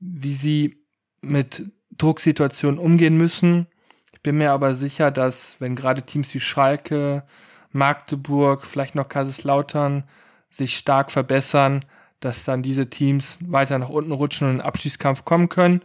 wie 0.00 0.34
sie 0.34 0.82
mit 1.20 1.70
Drucksituationen 1.96 2.78
umgehen 2.78 3.16
müssen. 3.16 3.66
Ich 4.12 4.20
bin 4.22 4.38
mir 4.38 4.52
aber 4.52 4.74
sicher, 4.74 5.10
dass 5.10 5.60
wenn 5.60 5.76
gerade 5.76 6.02
Teams 6.02 6.34
wie 6.34 6.40
Schalke, 6.40 7.24
Magdeburg, 7.70 8.66
vielleicht 8.66 8.94
noch 8.94 9.08
Kaiserslautern 9.08 10.04
sich 10.50 10.76
stark 10.76 11.10
verbessern, 11.10 11.84
dass 12.20 12.44
dann 12.44 12.62
diese 12.62 12.88
Teams 12.90 13.38
weiter 13.40 13.78
nach 13.78 13.90
unten 13.90 14.12
rutschen 14.12 14.46
und 14.46 14.54
in 14.54 14.58
den 14.58 14.66
Abschießkampf 14.66 15.24
kommen 15.24 15.48
können. 15.48 15.82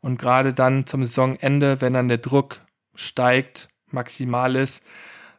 Und 0.00 0.18
gerade 0.18 0.54
dann 0.54 0.86
zum 0.86 1.04
Saisonende, 1.04 1.80
wenn 1.80 1.92
dann 1.92 2.08
der 2.08 2.18
Druck 2.18 2.60
steigt, 2.94 3.68
maximal 3.90 4.56
ist, 4.56 4.82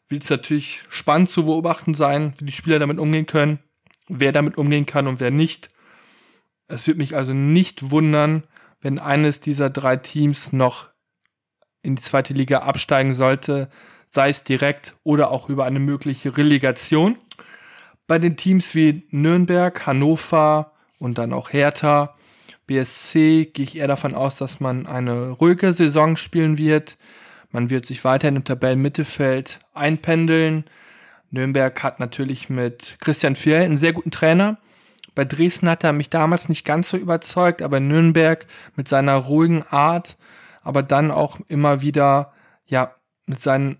wird 0.07 0.23
es 0.23 0.29
natürlich 0.29 0.83
spannend 0.89 1.29
zu 1.29 1.45
beobachten 1.45 1.93
sein, 1.93 2.33
wie 2.39 2.45
die 2.45 2.51
Spieler 2.51 2.79
damit 2.79 2.99
umgehen 2.99 3.25
können, 3.25 3.59
wer 4.07 4.31
damit 4.31 4.57
umgehen 4.57 4.85
kann 4.85 5.07
und 5.07 5.19
wer 5.19 5.31
nicht. 5.31 5.69
Es 6.67 6.87
wird 6.87 6.97
mich 6.97 7.15
also 7.15 7.33
nicht 7.33 7.91
wundern, 7.91 8.43
wenn 8.81 8.99
eines 8.99 9.39
dieser 9.39 9.69
drei 9.69 9.97
Teams 9.97 10.51
noch 10.51 10.87
in 11.81 11.95
die 11.95 12.01
zweite 12.01 12.33
Liga 12.33 12.59
absteigen 12.59 13.13
sollte, 13.13 13.69
sei 14.09 14.29
es 14.29 14.43
direkt 14.43 14.95
oder 15.03 15.31
auch 15.31 15.49
über 15.49 15.65
eine 15.65 15.79
mögliche 15.79 16.35
Relegation. 16.35 17.17
Bei 18.07 18.17
den 18.17 18.37
Teams 18.37 18.73
wie 18.73 19.07
Nürnberg, 19.11 19.85
Hannover 19.85 20.73
und 20.97 21.17
dann 21.17 21.33
auch 21.33 21.53
Hertha, 21.53 22.15
BSC 22.69 23.47
gehe 23.53 23.65
ich 23.65 23.77
eher 23.77 23.87
davon 23.87 24.15
aus, 24.15 24.37
dass 24.37 24.59
man 24.59 24.85
eine 24.85 25.31
ruhige 25.31 25.73
Saison 25.73 26.15
spielen 26.15 26.57
wird. 26.57 26.97
Man 27.51 27.69
wird 27.69 27.85
sich 27.85 28.03
weiterhin 28.03 28.35
im 28.35 28.43
Tabellenmittelfeld 28.43 29.59
einpendeln. 29.73 30.65
Nürnberg 31.31 31.81
hat 31.83 31.99
natürlich 31.99 32.49
mit 32.49 32.97
Christian 32.99 33.35
Fjell 33.35 33.63
einen 33.63 33.77
sehr 33.77 33.93
guten 33.93 34.11
Trainer, 34.11 34.57
bei 35.19 35.25
Dresden 35.25 35.69
hat 35.69 35.83
er 35.83 35.91
mich 35.91 36.09
damals 36.09 36.47
nicht 36.47 36.63
ganz 36.65 36.89
so 36.89 36.95
überzeugt, 36.95 37.61
aber 37.61 37.81
Nürnberg 37.81 38.45
mit 38.77 38.87
seiner 38.87 39.15
ruhigen 39.15 39.63
Art, 39.63 40.17
aber 40.61 40.81
dann 40.81 41.11
auch 41.11 41.37
immer 41.49 41.81
wieder, 41.81 42.31
ja, 42.65 42.95
mit 43.25 43.41
seinen, 43.41 43.79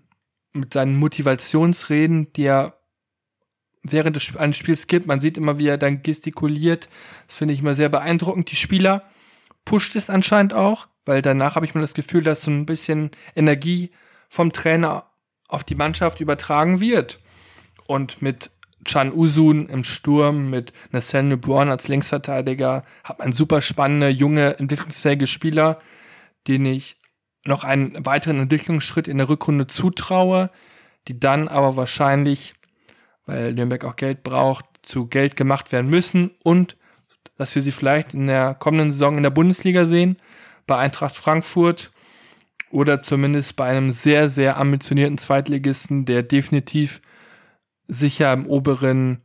mit 0.52 0.74
seinen 0.74 0.96
Motivationsreden, 0.96 2.30
die 2.34 2.44
er 2.44 2.74
während 3.82 4.16
des, 4.16 4.36
eines 4.36 4.56
Spiels 4.56 4.86
gibt. 4.86 5.06
Man 5.06 5.20
sieht 5.20 5.38
immer, 5.38 5.58
wie 5.58 5.68
er 5.68 5.78
dann 5.78 6.02
gestikuliert. 6.02 6.88
Das 7.26 7.36
finde 7.36 7.54
ich 7.54 7.60
immer 7.60 7.74
sehr 7.74 7.88
beeindruckend. 7.88 8.50
Die 8.50 8.56
Spieler 8.56 9.04
pusht 9.64 9.96
es 9.96 10.10
anscheinend 10.10 10.54
auch, 10.54 10.88
weil 11.04 11.22
danach 11.22 11.56
habe 11.56 11.66
ich 11.66 11.74
mir 11.74 11.80
das 11.80 11.94
Gefühl, 11.94 12.22
dass 12.22 12.42
so 12.42 12.50
ein 12.50 12.66
bisschen 12.66 13.10
Energie 13.34 13.90
vom 14.28 14.52
Trainer 14.52 15.06
auf 15.48 15.64
die 15.64 15.74
Mannschaft 15.74 16.20
übertragen 16.20 16.80
wird. 16.80 17.20
Und 17.86 18.22
mit 18.22 18.50
Chan 18.84 19.12
Usun 19.12 19.68
im 19.68 19.84
Sturm 19.84 20.48
mit 20.48 20.72
Nassel 20.90 21.24
Newborn 21.24 21.70
als 21.70 21.88
Linksverteidiger, 21.88 22.84
hat 23.04 23.18
man 23.18 23.32
super 23.32 23.60
spannende, 23.60 24.08
junge, 24.08 24.58
entwicklungsfähige 24.58 25.26
Spieler, 25.26 25.80
den 26.48 26.64
ich 26.64 26.96
noch 27.44 27.64
einen 27.64 28.04
weiteren 28.04 28.40
Entwicklungsschritt 28.40 29.08
in 29.08 29.18
der 29.18 29.28
Rückrunde 29.28 29.66
zutraue, 29.66 30.50
die 31.08 31.18
dann 31.18 31.48
aber 31.48 31.76
wahrscheinlich, 31.76 32.54
weil 33.30 33.54
Nürnberg 33.54 33.84
auch 33.84 33.94
Geld 33.94 34.24
braucht, 34.24 34.64
zu 34.82 35.06
Geld 35.06 35.36
gemacht 35.36 35.70
werden 35.70 35.88
müssen 35.88 36.32
und 36.42 36.76
dass 37.36 37.54
wir 37.54 37.62
sie 37.62 37.72
vielleicht 37.72 38.12
in 38.12 38.26
der 38.26 38.54
kommenden 38.54 38.90
Saison 38.90 39.16
in 39.16 39.22
der 39.22 39.30
Bundesliga 39.30 39.84
sehen, 39.84 40.16
bei 40.66 40.76
Eintracht 40.76 41.14
Frankfurt 41.14 41.92
oder 42.70 43.02
zumindest 43.02 43.56
bei 43.56 43.66
einem 43.66 43.92
sehr, 43.92 44.28
sehr 44.28 44.56
ambitionierten 44.56 45.16
Zweitligisten, 45.16 46.04
der 46.04 46.22
definitiv 46.22 47.00
sicher 47.86 48.32
im 48.32 48.46
oberen 48.46 49.22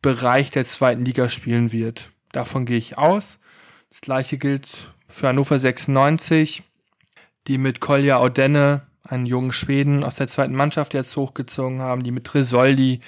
Bereich 0.00 0.50
der 0.50 0.64
zweiten 0.64 1.04
Liga 1.04 1.28
spielen 1.28 1.70
wird. 1.70 2.10
Davon 2.32 2.64
gehe 2.64 2.78
ich 2.78 2.96
aus. 2.98 3.38
Das 3.90 4.00
gleiche 4.00 4.38
gilt 4.38 4.92
für 5.06 5.28
Hannover 5.28 5.58
96, 5.58 6.62
die 7.46 7.58
mit 7.58 7.80
Kolja 7.80 8.16
Audenne, 8.18 8.86
einen 9.08 9.26
jungen 9.26 9.52
Schweden 9.52 10.04
aus 10.04 10.16
der 10.16 10.28
zweiten 10.28 10.54
Mannschaft 10.54 10.94
jetzt 10.94 11.16
hochgezogen 11.16 11.80
haben, 11.80 12.02
die 12.02 12.10
mit 12.10 12.24
Tresoldi, 12.24 13.00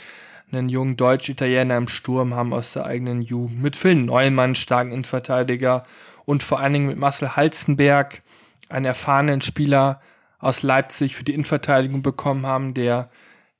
einen 0.50 0.68
jungen 0.68 0.96
Deutsch-Italiener 0.96 1.76
im 1.76 1.88
Sturm 1.88 2.34
haben 2.34 2.54
aus 2.54 2.72
der 2.72 2.86
eigenen 2.86 3.20
Jugend, 3.22 3.60
mit 3.60 3.76
Phil 3.76 3.94
Neumann, 3.94 4.54
starken 4.54 4.92
Innenverteidiger 4.92 5.84
und 6.24 6.42
vor 6.42 6.60
allen 6.60 6.72
Dingen 6.72 6.86
mit 6.86 6.98
Marcel 6.98 7.36
Halzenberg, 7.36 8.22
einen 8.68 8.86
erfahrenen 8.86 9.40
Spieler 9.40 10.00
aus 10.38 10.62
Leipzig 10.62 11.16
für 11.16 11.24
die 11.24 11.34
Innenverteidigung 11.34 12.02
bekommen 12.02 12.46
haben, 12.46 12.74
der 12.74 13.10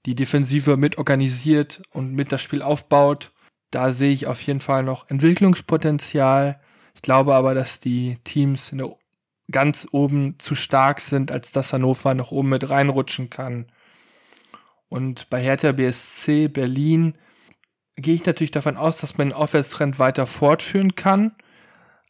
die 0.07 0.14
Defensive 0.14 0.76
mit 0.76 0.97
organisiert 0.97 1.83
und 1.90 2.14
mit 2.14 2.33
das 2.33 2.40
Spiel 2.40 2.62
aufbaut. 2.62 3.33
Da 3.71 3.92
sehe 3.92 4.12
ich 4.12 4.26
auf 4.26 4.40
jeden 4.42 4.61
Fall 4.61 4.83
noch 4.83 5.11
Entwicklungspotenzial. 5.11 6.61
Ich 6.95 7.02
glaube 7.02 7.35
aber, 7.35 7.54
dass 7.54 7.80
die 7.80 8.18
Teams 8.25 8.73
in 8.73 8.78
der 8.78 8.88
ganz 9.50 9.87
oben 9.93 10.38
zu 10.38 10.55
stark 10.55 11.00
sind, 11.00 11.33
als 11.33 11.52
dass 11.52 11.73
Hannover 11.73 12.14
noch 12.14 12.33
oben 12.33 12.50
mit 12.50 12.69
reinrutschen 12.69 13.31
kann. 13.31 13.67
Und 14.88 15.31
bei 15.31 15.40
Hertha 15.43 15.73
BSC 15.73 16.49
Berlin 16.49 17.14
gehe 17.97 18.14
ich 18.14 18.25
natürlich 18.25 18.50
davon 18.50 18.76
aus, 18.76 18.99
dass 18.99 19.19
man 19.19 19.28
den 19.28 19.37
Aufwärtstrend 19.37 19.99
weiter 19.99 20.26
fortführen 20.26 20.95
kann. 20.95 21.35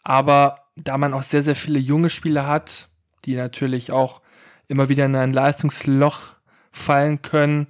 Aber 0.02 0.66
da 0.76 0.98
man 0.98 1.14
auch 1.14 1.22
sehr, 1.22 1.42
sehr 1.42 1.56
viele 1.56 1.78
junge 1.78 2.10
Spieler 2.10 2.46
hat, 2.46 2.88
die 3.24 3.34
natürlich 3.34 3.90
auch 3.90 4.20
immer 4.66 4.88
wieder 4.88 5.06
in 5.06 5.16
ein 5.16 5.32
Leistungsloch 5.32 6.36
fallen 6.70 7.22
können, 7.22 7.68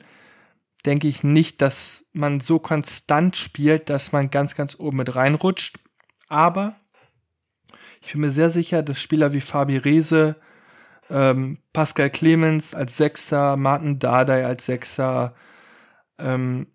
denke 0.85 1.09
ich 1.09 1.23
nicht, 1.23 1.61
dass 1.63 2.07
man 2.13 2.41
so 2.41 2.59
konstant 2.59 3.37
spielt, 3.37 3.91
dass 3.91 4.13
man 4.13 4.31
ganz, 4.31 4.55
ganz 4.55 4.77
oben 4.79 4.99
mit 4.99 5.15
reinrutscht. 5.15 5.79
Aber 6.29 6.77
ich 8.01 8.13
bin 8.13 8.23
mir 8.23 8.33
sehr 8.33 8.51
sicher, 8.51 8.83
dass 8.83 9.01
Spieler 9.01 9.33
wie 9.33 9.41
Fabi 9.41 9.77
Rehse, 9.77 10.37
ähm, 11.11 11.59
Pascal 11.73 12.11
Clemens 12.11 12.75
als 12.75 12.97
Sechster, 12.97 13.57
Martin 13.57 13.99
Dardai 13.99 14.45
als 14.47 14.67
Sechster, 14.67 15.35
ähm, 16.19 16.67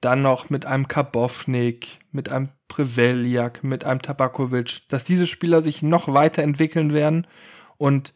dann 0.00 0.22
noch 0.22 0.50
mit 0.50 0.66
einem 0.66 0.88
Kabovnik, 0.88 1.98
mit 2.12 2.28
einem 2.28 2.48
Preveliak, 2.68 3.64
mit 3.64 3.84
einem 3.84 4.02
Tabakovic, 4.02 4.82
dass 4.88 5.04
diese 5.04 5.26
Spieler 5.26 5.62
sich 5.62 5.82
noch 5.82 6.12
weiterentwickeln 6.12 6.92
werden 6.92 7.26
und 7.76 8.12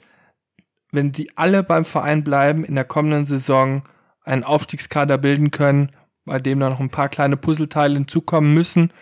wenn 0.92 1.10
die 1.10 1.36
alle 1.36 1.62
beim 1.62 1.84
Verein 1.84 2.22
bleiben, 2.22 2.64
in 2.64 2.74
der 2.74 2.84
kommenden 2.84 3.24
Saison 3.24 3.82
einen 4.24 4.44
Aufstiegskader 4.44 5.18
bilden 5.18 5.50
können, 5.50 5.90
bei 6.24 6.38
dem 6.38 6.60
dann 6.60 6.72
noch 6.72 6.80
ein 6.80 6.90
paar 6.90 7.08
kleine 7.08 7.36
Puzzleteile 7.36 7.94
hinzukommen 7.94 8.54
müssen, 8.54 8.92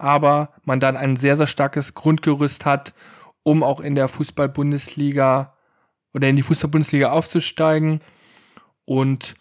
aber 0.00 0.50
man 0.64 0.80
dann 0.80 0.96
ein 0.96 1.16
sehr, 1.16 1.36
sehr 1.36 1.46
starkes 1.46 1.94
Grundgerüst 1.94 2.66
hat, 2.66 2.94
um 3.42 3.62
auch 3.62 3.80
in 3.80 3.94
der 3.94 4.08
Fußball-Bundesliga 4.08 5.54
oder 6.14 6.28
in 6.28 6.36
die 6.36 6.42
Fußball-Bundesliga 6.42 7.10
aufzusteigen. 7.10 8.00
Und 8.84 9.34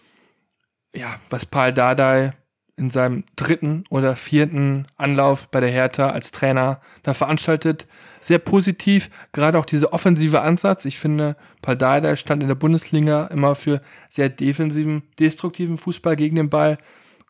ja, 0.94 1.16
was 1.30 1.46
Paul 1.46 1.74
Dardai 1.74 2.34
in 2.80 2.90
seinem 2.90 3.26
dritten 3.36 3.84
oder 3.90 4.16
vierten 4.16 4.88
Anlauf 4.96 5.50
bei 5.50 5.60
der 5.60 5.70
Hertha 5.70 6.12
als 6.12 6.32
Trainer 6.32 6.80
da 7.04 7.14
veranstaltet. 7.14 7.88
Sehr 8.22 8.40
positiv, 8.40 9.10
gerade 9.34 9.60
auch 9.60 9.66
dieser 9.66 9.92
offensive 9.92 10.42
Ansatz. 10.42 10.86
Ich 10.86 10.98
finde, 10.98 11.36
Paul 11.62 11.76
Dardai 11.76 12.16
stand 12.16 12.42
in 12.42 12.48
der 12.48 12.56
Bundesliga 12.56 13.28
immer 13.28 13.56
für 13.56 13.82
sehr 14.08 14.30
defensiven, 14.30 15.04
destruktiven 15.20 15.78
Fußball 15.78 16.16
gegen 16.16 16.38
den 16.38 16.50
Ball. 16.50 16.78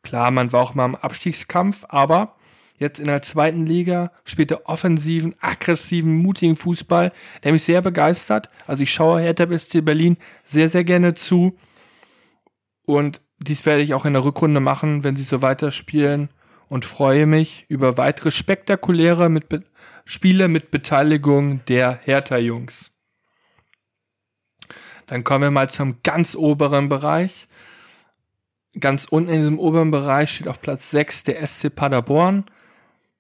Klar, 0.04 0.30
man 0.30 0.54
war 0.54 0.62
auch 0.62 0.76
mal 0.76 0.86
im 0.86 0.96
Abstiegskampf, 0.96 1.84
aber 1.90 2.36
jetzt 2.80 3.00
in 3.00 3.06
der 3.06 3.22
zweiten 3.22 3.66
Liga 3.66 4.12
spielt 4.24 4.52
er 4.52 4.68
offensiven, 4.68 5.36
aggressiven, 5.40 6.16
mutigen 6.18 6.56
Fußball, 6.56 7.12
der 7.44 7.52
mich 7.52 7.64
sehr 7.64 7.82
begeistert. 7.82 8.50
Also 8.66 8.84
ich 8.84 8.92
schaue 8.92 9.22
Hertha 9.22 9.46
BSC 9.46 9.82
Berlin 9.82 10.18
sehr, 10.44 10.70
sehr 10.70 10.84
gerne 10.84 11.14
zu. 11.14 11.58
Und 12.86 13.22
dies 13.38 13.66
werde 13.66 13.84
ich 13.84 13.94
auch 13.94 14.06
in 14.06 14.14
der 14.14 14.26
Rückrunde 14.26 14.60
machen, 14.60 15.04
wenn 15.04 15.16
sie 15.16 15.24
so 15.24 15.42
weiterspielen 15.42 16.30
und 16.70 16.86
freue 16.86 17.26
mich 17.26 17.66
über 17.68 17.98
weitere 17.98 18.32
spektakuläre 18.32 19.30
mit 19.30 19.50
Be 19.50 19.64
Spiele 20.06 20.48
mit 20.48 20.72
Beteiligung 20.72 21.64
der 21.66 22.00
Hertha-Jungs. 22.02 22.90
Dann 25.06 25.24
kommen 25.24 25.44
wir 25.44 25.52
mal 25.52 25.70
zum 25.70 25.98
ganz 26.02 26.34
oberen 26.34 26.90
Bereich. 26.90 27.48
Ganz 28.80 29.06
unten 29.06 29.30
in 29.30 29.40
diesem 29.40 29.60
oberen 29.60 29.92
Bereich 29.92 30.32
steht 30.32 30.48
auf 30.48 30.62
Platz 30.62 30.90
6 30.90 31.26
der 31.26 31.46
SC 31.46 31.76
Paderborn 31.76 32.46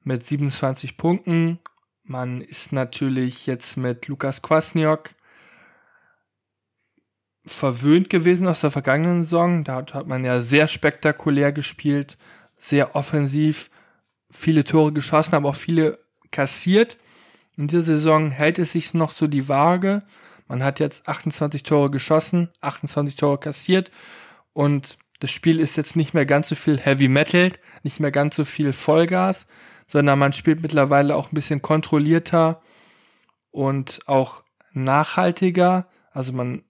mit 0.09 0.25
27 0.25 0.97
Punkten. 0.97 1.59
Man 2.03 2.41
ist 2.41 2.73
natürlich 2.73 3.45
jetzt 3.45 3.77
mit 3.77 4.07
Lukas 4.07 4.41
Kwasniok 4.41 5.11
verwöhnt 7.45 8.09
gewesen 8.09 8.47
aus 8.47 8.61
der 8.61 8.71
vergangenen 8.71 9.21
Saison. 9.21 9.63
Da 9.63 9.75
hat, 9.75 10.07
man 10.07 10.25
ja 10.25 10.41
sehr 10.41 10.67
spektakulär 10.67 11.51
gespielt, 11.51 12.17
sehr 12.57 12.95
offensiv, 12.95 13.69
viele 14.31 14.63
Tore 14.63 14.93
geschossen, 14.93 15.35
aber 15.35 15.49
auch 15.49 15.55
viele 15.55 15.99
kassiert. 16.31 16.97
In 17.55 17.67
dieser 17.67 17.83
Saison 17.83 18.31
hält 18.31 18.57
es 18.57 18.71
sich 18.71 18.95
noch 18.95 19.11
so 19.11 19.27
die 19.27 19.47
Waage. 19.47 20.01
Man 20.47 20.63
hat 20.63 20.79
jetzt 20.79 21.07
28 21.07 21.61
Tore 21.61 21.91
geschossen, 21.91 22.49
28 22.61 23.15
Tore 23.15 23.37
kassiert 23.37 23.91
und 24.53 24.97
das 25.19 25.29
Spiel 25.29 25.59
ist 25.59 25.77
jetzt 25.77 25.95
nicht 25.95 26.15
mehr 26.15 26.25
ganz 26.25 26.47
so 26.47 26.55
viel 26.55 26.79
Heavy 26.79 27.09
Metal, 27.09 27.51
nicht 27.83 27.99
mehr 27.99 28.11
ganz 28.11 28.35
so 28.35 28.45
viel 28.45 28.73
Vollgas, 28.73 29.45
sondern 29.89 30.19
man 30.19 30.33
spielt 30.33 30.61
mittlerweile 30.61 31.15
auch 31.15 31.31
ein 31.31 31.35
bisschen 31.35 31.63
kontrollierter 31.63 32.61
und 33.49 33.99
auch 34.05 34.43
nachhaltiger. 34.71 35.87
Also 36.11 36.31
man 36.31 36.61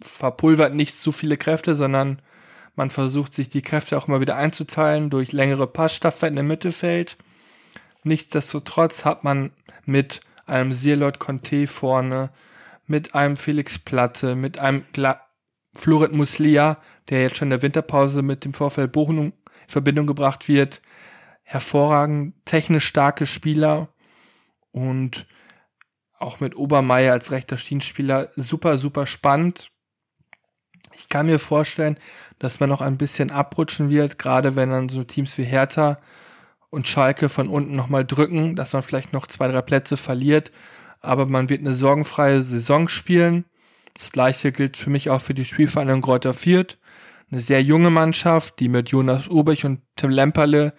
verpulvert 0.00 0.74
nicht 0.74 0.94
zu 0.94 1.10
viele 1.10 1.36
Kräfte, 1.36 1.74
sondern 1.74 2.22
man 2.76 2.90
versucht 2.90 3.34
sich 3.34 3.48
die 3.48 3.62
Kräfte 3.62 3.98
auch 3.98 4.06
mal 4.06 4.20
wieder 4.20 4.36
einzuteilen 4.36 5.10
durch 5.10 5.32
längere 5.32 5.66
Passstaffetten 5.66 6.38
im 6.38 6.46
Mittelfeld. 6.46 7.16
Nichtsdestotrotz 8.04 9.04
hat 9.04 9.24
man 9.24 9.50
mit 9.84 10.20
einem 10.46 10.72
Sirlot 10.72 11.18
Conte 11.18 11.66
vorne, 11.66 12.30
mit 12.86 13.16
einem 13.16 13.36
Felix 13.36 13.76
Platte, 13.80 14.36
mit 14.36 14.60
einem 14.60 14.84
Gla 14.92 15.20
Florit 15.74 16.12
Muslia, 16.12 16.78
der 17.10 17.22
jetzt 17.22 17.36
schon 17.36 17.46
in 17.46 17.50
der 17.50 17.62
Winterpause 17.62 18.22
mit 18.22 18.44
dem 18.44 18.54
Vorfeld 18.54 18.92
Bochum 18.92 19.18
in 19.18 19.32
Verbindung 19.66 20.06
gebracht 20.06 20.48
wird, 20.48 20.80
hervorragend 21.46 22.34
technisch 22.44 22.86
starke 22.86 23.24
Spieler 23.24 23.88
und 24.72 25.26
auch 26.18 26.40
mit 26.40 26.56
Obermeier 26.56 27.12
als 27.12 27.30
rechter 27.30 27.56
Schienenspieler 27.56 28.30
super, 28.34 28.78
super 28.78 29.06
spannend. 29.06 29.70
Ich 30.92 31.08
kann 31.08 31.26
mir 31.26 31.38
vorstellen, 31.38 31.98
dass 32.40 32.58
man 32.58 32.68
noch 32.68 32.80
ein 32.80 32.98
bisschen 32.98 33.30
abrutschen 33.30 33.90
wird, 33.90 34.18
gerade 34.18 34.56
wenn 34.56 34.70
dann 34.70 34.88
so 34.88 35.04
Teams 35.04 35.38
wie 35.38 35.44
Hertha 35.44 35.98
und 36.70 36.88
Schalke 36.88 37.28
von 37.28 37.48
unten 37.48 37.76
nochmal 37.76 38.04
drücken, 38.04 38.56
dass 38.56 38.72
man 38.72 38.82
vielleicht 38.82 39.12
noch 39.12 39.28
zwei, 39.28 39.46
drei 39.46 39.62
Plätze 39.62 39.96
verliert. 39.96 40.50
Aber 41.00 41.26
man 41.26 41.48
wird 41.48 41.60
eine 41.60 41.74
sorgenfreie 41.74 42.42
Saison 42.42 42.88
spielen. 42.88 43.44
Das 43.98 44.10
gleiche 44.10 44.50
gilt 44.50 44.76
für 44.76 44.90
mich 44.90 45.10
auch 45.10 45.20
für 45.20 45.34
die 45.34 45.44
Spielvereinigung 45.44 46.02
Kräuter 46.02 46.34
Fürth. 46.34 46.76
Eine 47.30 47.40
sehr 47.40 47.62
junge 47.62 47.90
Mannschaft, 47.90 48.58
die 48.58 48.68
mit 48.68 48.88
Jonas 48.88 49.28
Ubich 49.28 49.64
und 49.64 49.82
Tim 49.94 50.10
Lemperle 50.10 50.74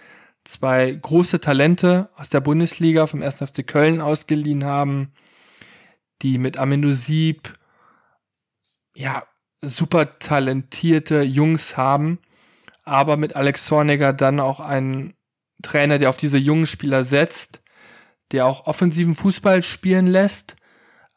zwei 0.47 0.91
große 0.91 1.39
Talente 1.39 2.09
aus 2.15 2.29
der 2.29 2.41
Bundesliga 2.41 3.07
vom 3.07 3.21
1. 3.21 3.35
FC 3.35 3.65
Köln 3.65 4.01
ausgeliehen 4.01 4.63
haben, 4.63 5.11
die 6.21 6.37
mit 6.37 6.57
Amendo 6.57 6.93
Sieb, 6.93 7.53
ja, 8.95 9.23
super 9.61 10.19
talentierte 10.19 11.21
Jungs 11.21 11.77
haben, 11.77 12.19
aber 12.83 13.17
mit 13.17 13.35
Alex 13.35 13.65
Zorniger 13.65 14.13
dann 14.13 14.39
auch 14.39 14.59
einen 14.59 15.13
Trainer, 15.61 15.99
der 15.99 16.09
auf 16.09 16.17
diese 16.17 16.37
jungen 16.37 16.67
Spieler 16.67 17.03
setzt, 17.03 17.61
der 18.31 18.45
auch 18.45 18.67
offensiven 18.67 19.15
Fußball 19.15 19.63
spielen 19.63 20.07
lässt, 20.07 20.55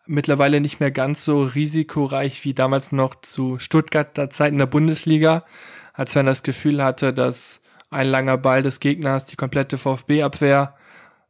mittlerweile 0.06 0.60
nicht 0.60 0.80
mehr 0.80 0.90
ganz 0.90 1.24
so 1.24 1.42
risikoreich 1.42 2.44
wie 2.44 2.54
damals 2.54 2.92
noch 2.92 3.20
zu 3.20 3.58
Stuttgarter 3.58 4.30
Zeit 4.30 4.52
in 4.52 4.58
der 4.58 4.66
Bundesliga, 4.66 5.44
als 5.92 6.14
wenn 6.14 6.26
das 6.26 6.42
Gefühl 6.42 6.82
hatte, 6.82 7.12
dass 7.12 7.60
ein 7.90 8.06
langer 8.06 8.38
Ball 8.38 8.62
des 8.62 8.80
Gegners 8.80 9.26
die 9.26 9.36
komplette 9.36 9.76
VfB-Abwehr 9.76 10.76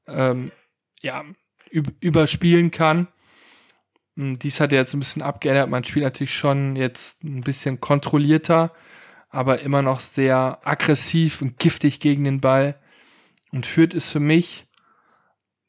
ähm, 0.07 0.53
ja, 1.01 1.25
überspielen 2.01 2.71
kann. 2.71 3.09
Hm, 4.17 4.39
dies 4.39 4.61
hat 4.61 4.73
er 4.73 4.79
jetzt 4.79 4.95
ein 4.95 5.01
bisschen 5.01 5.23
abgeändert. 5.23 5.71
Man 5.71 5.85
spielt 5.85 6.05
natürlich 6.05 6.35
schon 6.35 6.77
jetzt 6.77 7.25
ein 7.25 7.41
bisschen 7.41 7.81
kontrollierter, 7.81 8.73
aber 9.31 9.61
immer 9.61 9.83
noch 9.83 10.01
sehr 10.01 10.59
aggressiv 10.65 11.41
und 11.41 11.59
giftig 11.59 12.01
gegen 12.01 12.25
den 12.25 12.41
Ball. 12.41 12.79
Und 13.53 13.67
führt 13.67 13.95
es 13.95 14.13
für 14.13 14.21
mich 14.21 14.67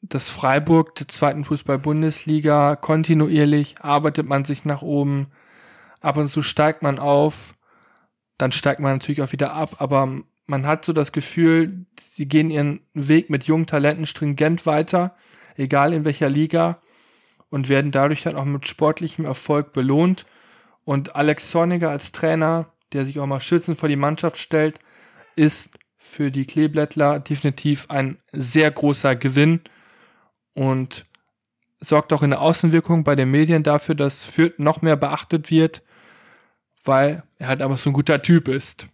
das 0.02 0.28
Freiburg 0.28 0.94
der 0.96 1.08
zweiten 1.08 1.44
Fußball-Bundesliga. 1.44 2.76
Kontinuierlich 2.76 3.76
arbeitet 3.80 4.26
man 4.26 4.44
sich 4.44 4.64
nach 4.64 4.82
oben. 4.82 5.28
Ab 6.00 6.16
und 6.16 6.28
zu 6.28 6.42
steigt 6.42 6.82
man 6.82 6.98
auf. 6.98 7.54
Dann 8.36 8.52
steigt 8.52 8.80
man 8.80 8.92
natürlich 8.92 9.22
auch 9.22 9.32
wieder 9.32 9.52
ab. 9.52 9.76
Aber 9.78 10.22
man 10.46 10.66
hat 10.66 10.84
so 10.84 10.92
das 10.92 11.12
Gefühl, 11.12 11.86
sie 11.98 12.26
gehen 12.26 12.50
ihren 12.50 12.80
Weg 12.94 13.30
mit 13.30 13.44
jungen 13.44 13.66
Talenten 13.66 14.06
stringent 14.06 14.66
weiter, 14.66 15.16
egal 15.56 15.92
in 15.92 16.04
welcher 16.04 16.28
Liga 16.28 16.80
und 17.52 17.68
werden 17.68 17.90
dadurch 17.90 18.22
dann 18.22 18.34
auch 18.34 18.46
mit 18.46 18.66
sportlichem 18.66 19.24
Erfolg 19.24 19.72
belohnt. 19.72 20.24
Und 20.84 21.14
Alex 21.14 21.50
Zorniger 21.50 21.90
als 21.90 22.10
Trainer, 22.10 22.72
der 22.92 23.04
sich 23.04 23.20
auch 23.20 23.26
mal 23.26 23.40
schützend 23.40 23.78
vor 23.78 23.90
die 23.90 23.96
Mannschaft 23.96 24.38
stellt, 24.38 24.78
ist 25.36 25.70
für 25.98 26.30
die 26.30 26.46
Kleeblättler 26.46 27.20
definitiv 27.20 27.86
ein 27.88 28.18
sehr 28.32 28.70
großer 28.70 29.16
Gewinn 29.16 29.60
und 30.54 31.04
sorgt 31.80 32.12
auch 32.12 32.22
in 32.22 32.30
der 32.30 32.40
Außenwirkung 32.40 33.04
bei 33.04 33.16
den 33.16 33.30
Medien 33.30 33.62
dafür, 33.62 33.94
dass 33.94 34.24
Fürth 34.24 34.58
noch 34.58 34.82
mehr 34.82 34.96
beachtet 34.96 35.50
wird, 35.50 35.82
weil 36.84 37.22
er 37.38 37.48
halt 37.48 37.60
einfach 37.62 37.78
so 37.78 37.90
ein 37.90 37.94
guter 37.94 38.22
Typ 38.22 38.48
ist. 38.48 38.86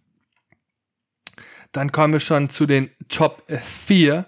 Dann 1.73 1.93
kommen 1.93 2.15
wir 2.15 2.21
schon 2.21 2.51
zu 2.51 2.67
den 2.67 2.91
Top 3.09 3.43
4 3.49 4.27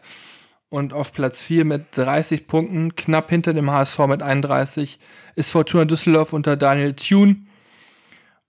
und 0.68 0.92
auf 0.92 1.12
Platz 1.12 1.40
4 1.40 1.64
mit 1.64 1.87
30 1.96 2.46
Punkten, 2.46 2.94
knapp 2.94 3.31
hinter 3.31 3.53
dem 3.53 3.70
HSV 3.70 3.98
mit 4.07 4.22
31, 4.22 5.00
ist 5.35 5.50
Fortuna 5.50 5.85
Düsseldorf 5.85 6.33
unter 6.33 6.57
Daniel 6.57 6.94
Thune. 6.94 7.46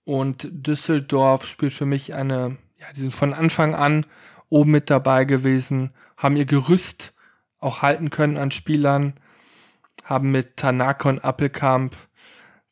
Und 0.04 0.48
Düsseldorf 0.50 1.46
spielt 1.46 1.72
für 1.72 1.86
mich 1.86 2.14
eine, 2.14 2.56
ja, 2.78 2.86
die 2.94 3.00
sind 3.00 3.14
von 3.14 3.34
Anfang 3.34 3.74
an 3.74 4.06
oben 4.48 4.70
mit 4.70 4.90
dabei 4.90 5.24
gewesen, 5.24 5.92
haben 6.16 6.36
ihr 6.36 6.44
Gerüst 6.44 7.12
auch 7.58 7.82
halten 7.82 8.10
können 8.10 8.36
an 8.36 8.50
Spielern, 8.50 9.14
haben 10.04 10.30
mit 10.30 10.56
Tanaka 10.56 11.08
und 11.08 11.24
Appelkamp 11.24 11.96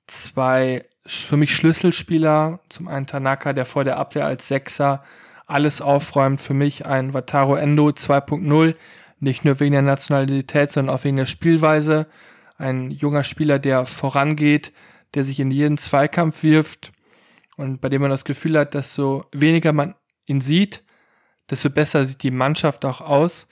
zwei 0.07 0.85
für 1.07 1.37
mich 1.37 1.55
Schlüsselspieler, 1.55 2.61
zum 2.69 2.89
einen 2.89 3.07
Tanaka, 3.07 3.53
der 3.53 3.65
vor 3.65 3.85
der 3.85 3.97
Abwehr 3.97 4.27
als 4.27 4.49
Sechser 4.49 5.03
alles 5.51 5.81
aufräumt, 5.81 6.41
für 6.41 6.55
mich 6.55 6.87
ein 6.87 7.15
Wataru 7.15 7.55
Endo 7.55 7.89
2.0, 7.89 8.75
nicht 9.19 9.45
nur 9.45 9.61
wegen 9.61 9.73
der 9.73 9.83
Nationalität, 9.83 10.71
sondern 10.71 10.95
auch 10.95 11.05
wegen 11.05 11.17
der 11.17 11.27
Spielweise. 11.27 12.07
Ein 12.57 12.91
junger 12.91 13.25
Spieler, 13.25 13.59
der 13.59 13.87
vorangeht, 13.87 14.73
der 15.15 15.25
sich 15.25 15.41
in 15.41 15.51
jeden 15.51 15.79
Zweikampf 15.79 16.43
wirft 16.43 16.93
und 17.57 17.81
bei 17.81 17.89
dem 17.89 18.03
man 18.03 18.11
das 18.11 18.25
Gefühl 18.25 18.59
hat, 18.59 18.75
dass 18.75 18.95
so 18.95 19.25
weniger 19.33 19.73
man 19.73 19.95
ihn 20.27 20.41
sieht, 20.41 20.83
desto 21.51 21.69
besser 21.69 22.07
sieht 22.07 22.23
die 22.23 22.31
Mannschaft 22.31 22.85
auch 22.85 23.01
aus, 23.01 23.49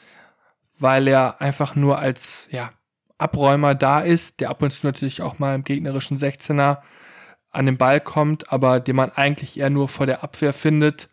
weil 0.79 1.09
er 1.09 1.41
einfach 1.41 1.75
nur 1.75 1.99
als 1.99 2.49
ja, 2.51 2.71
Abräumer 3.19 3.75
da 3.75 4.01
ist, 4.01 4.41
der 4.41 4.51
ab 4.51 4.63
und 4.63 4.71
zu 4.71 4.87
natürlich 4.87 5.21
auch 5.21 5.39
mal 5.39 5.55
im 5.55 5.65
gegnerischen 5.65 6.17
16er 6.17 6.79
an 7.51 7.67
den 7.67 7.77
Ball 7.77 8.01
kommt, 8.01 8.53
aber 8.53 8.79
den 8.79 8.97
man 8.97 9.11
eigentlich 9.11 9.59
eher 9.59 9.71
nur 9.71 9.89
vor 9.89 10.07
der 10.07 10.23
Abwehr 10.23 10.53
findet 10.53 11.09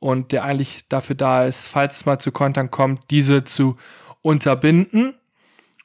und 0.00 0.32
der 0.32 0.44
eigentlich 0.44 0.88
dafür 0.88 1.14
da 1.14 1.44
ist, 1.44 1.68
falls 1.68 1.98
es 1.98 2.06
mal 2.06 2.18
zu 2.18 2.32
Kontern 2.32 2.70
kommt, 2.70 3.10
diese 3.10 3.44
zu 3.44 3.76
unterbinden. 4.22 5.14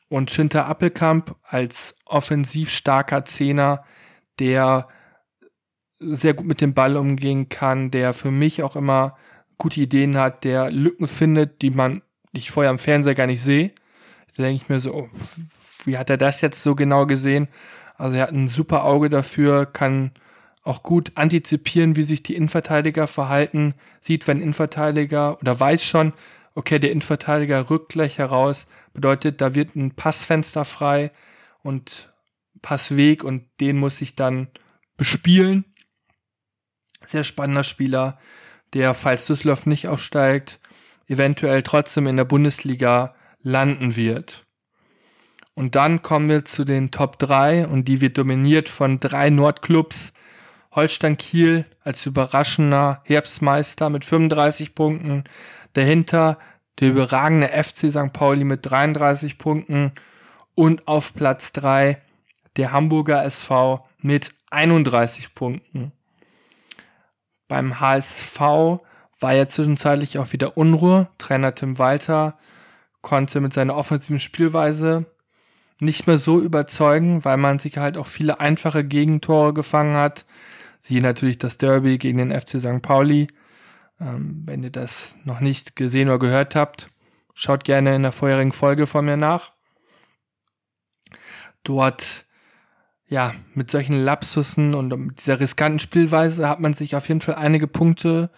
Und 0.08 0.32
Schinter 0.32 0.68
Appelkamp 0.68 1.36
als 1.44 1.96
offensiv 2.06 2.70
starker 2.70 3.26
Zehner, 3.26 3.84
der 4.40 4.88
sehr 6.00 6.34
gut 6.34 6.46
mit 6.46 6.62
dem 6.62 6.74
Ball 6.74 6.98
umgehen 6.98 7.50
kann, 7.50 7.92
der 7.92 8.14
für 8.14 8.32
mich 8.32 8.64
auch 8.64 8.76
immer 8.76 9.18
gute 9.58 9.82
Ideen 9.82 10.18
hat, 10.18 10.44
der 10.44 10.72
Lücken 10.72 11.08
findet, 11.08 11.62
die 11.62 11.72
man, 11.72 12.02
die 12.34 12.40
ich 12.40 12.52
vorher 12.52 12.70
am 12.70 12.80
Fernseher 12.80 13.16
gar 13.16 13.28
nicht 13.28 13.42
sehe. 13.42 13.72
Da 14.36 14.44
denke 14.44 14.64
ich 14.64 14.70
mir 14.70 14.80
so, 14.80 14.94
oh, 14.94 15.10
wie 15.86 15.98
hat 15.98 16.10
er 16.10 16.18
das 16.18 16.42
jetzt 16.42 16.62
so 16.62 16.76
genau 16.76 17.06
gesehen? 17.06 17.48
Also 17.96 18.18
er 18.18 18.24
hat 18.24 18.34
ein 18.34 18.48
super 18.48 18.84
Auge 18.86 19.10
dafür, 19.10 19.66
kann 19.66 20.12
auch 20.66 20.82
gut 20.84 21.12
antizipieren, 21.16 21.96
wie 21.96 22.04
sich 22.04 22.24
die 22.24 22.36
Innenverteidiger 22.36 23.08
verhalten, 23.08 23.76
sieht, 24.02 24.28
wenn 24.28 24.42
Innenverteidiger 24.42 25.40
oder 25.40 25.58
weiß 25.58 25.84
schon, 25.84 26.12
okay, 26.56 26.80
der 26.80 26.92
Innenverteidiger 26.92 27.70
rückt 27.70 27.90
gleich 27.90 28.18
heraus, 28.18 28.66
bedeutet, 28.94 29.42
da 29.42 29.54
wird 29.54 29.76
ein 29.76 29.92
Passfenster 29.92 30.66
frei 30.66 31.12
und 31.62 32.12
Passweg 32.64 33.24
und 33.24 33.46
den 33.60 33.78
muss 33.78 34.02
ich 34.02 34.16
dann 34.16 34.48
bespielen. 34.98 35.66
Sehr 37.06 37.24
spannender 37.24 37.64
Spieler, 37.64 38.18
der, 38.74 38.96
falls 38.96 39.28
Düsseldorf 39.28 39.68
nicht 39.68 39.88
aufsteigt, 39.88 40.60
eventuell 41.08 41.62
trotzdem 41.62 42.08
in 42.08 42.18
der 42.18 42.26
Bundesliga 42.26 43.14
landen 43.40 43.96
wird. 43.96 44.48
Und 45.54 45.76
dann 45.76 46.02
kommen 46.02 46.28
wir 46.28 46.44
zu 46.44 46.66
den 46.66 46.90
Top 46.90 47.20
3 47.20 47.68
und 47.68 47.88
die 47.88 48.02
wird 48.02 48.18
dominiert 48.18 48.68
von 48.68 49.00
drei 49.00 49.30
Nordclubs, 49.30 50.14
Holstein 50.76 51.18
Kiel 51.18 51.66
als 51.84 52.06
überraschender 52.06 53.02
Herbstmeister 53.06 53.90
mit 53.90 54.06
35 54.06 54.76
Punkten. 54.76 55.24
Dahinter 55.74 56.38
der 56.80 56.90
überragende 56.90 57.48
FC 57.48 57.92
St. 57.92 58.12
Pauli 58.12 58.44
mit 58.44 58.70
33 58.70 59.38
Punkten. 59.38 59.94
Und 60.54 60.88
auf 60.88 61.14
Platz 61.14 61.52
3 61.54 62.02
der 62.58 62.72
Hamburger 62.72 63.24
SV 63.24 63.86
mit 64.00 64.32
31 64.52 65.36
Punkten. 65.36 65.92
Beim 67.48 67.80
HSV 67.80 68.40
war 68.40 69.34
ja 69.34 69.48
zwischenzeitlich 69.48 70.18
auch 70.20 70.32
wieder 70.32 70.58
Unruhe. 70.58 71.08
Trainer 71.18 71.54
Tim 71.54 71.78
Walter 71.78 72.38
konnte 73.02 73.42
mit 73.42 73.54
seiner 73.54 73.76
offensiven 73.76 74.20
Spielweise 74.20 75.06
nicht 75.80 76.08
mehr 76.08 76.18
so 76.18 76.40
überzeugen, 76.40 77.26
weil 77.26 77.38
man 77.38 77.60
sich 77.60 77.78
halt 77.78 77.98
auch 77.98 78.08
viele 78.08 78.40
einfache 78.40 78.84
Gegentore 78.84 79.54
gefangen 79.54 79.96
hat. 79.96 80.26
Siehe 80.86 81.02
natürlich 81.02 81.40
das 81.40 81.58
Derby 81.58 81.98
gegen 81.98 82.20
den 82.20 82.40
FC 82.40 82.60
St. 82.60 82.80
Pauli. 82.80 83.28
Ähm, 84.00 84.44
wenn 84.46 84.62
ihr 84.62 84.70
das 84.70 85.16
noch 85.24 85.40
nicht 85.40 85.76
gesehen 85.76 86.10
oder 86.10 86.20
gehört 86.20 86.54
habt, 86.54 86.92
schaut 87.34 87.64
gerne 87.64 87.96
in 87.96 88.04
der 88.04 88.12
vorherigen 88.12 88.52
Folge 88.52 88.86
von 88.86 89.04
mir 89.04 89.18
nach. 89.18 89.54
Dort, 91.64 92.28
ja, 93.08 93.34
mit 93.56 93.72
solchen 93.72 94.00
Lapsussen 94.00 94.76
und 94.76 94.96
mit 94.96 95.22
dieser 95.22 95.40
riskanten 95.40 95.80
Spielweise 95.80 96.48
hat 96.48 96.60
man 96.60 96.74
sich 96.74 96.96
auf 96.96 97.08
jeden 97.08 97.22
Fall 97.22 97.34
einige 97.34 97.68
Punkte 97.68 98.30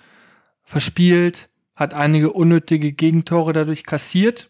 verspielt, 0.64 1.50
hat 1.76 1.94
einige 1.94 2.32
unnötige 2.32 2.94
Gegentore 2.94 3.52
dadurch 3.52 3.84
kassiert. 3.84 4.50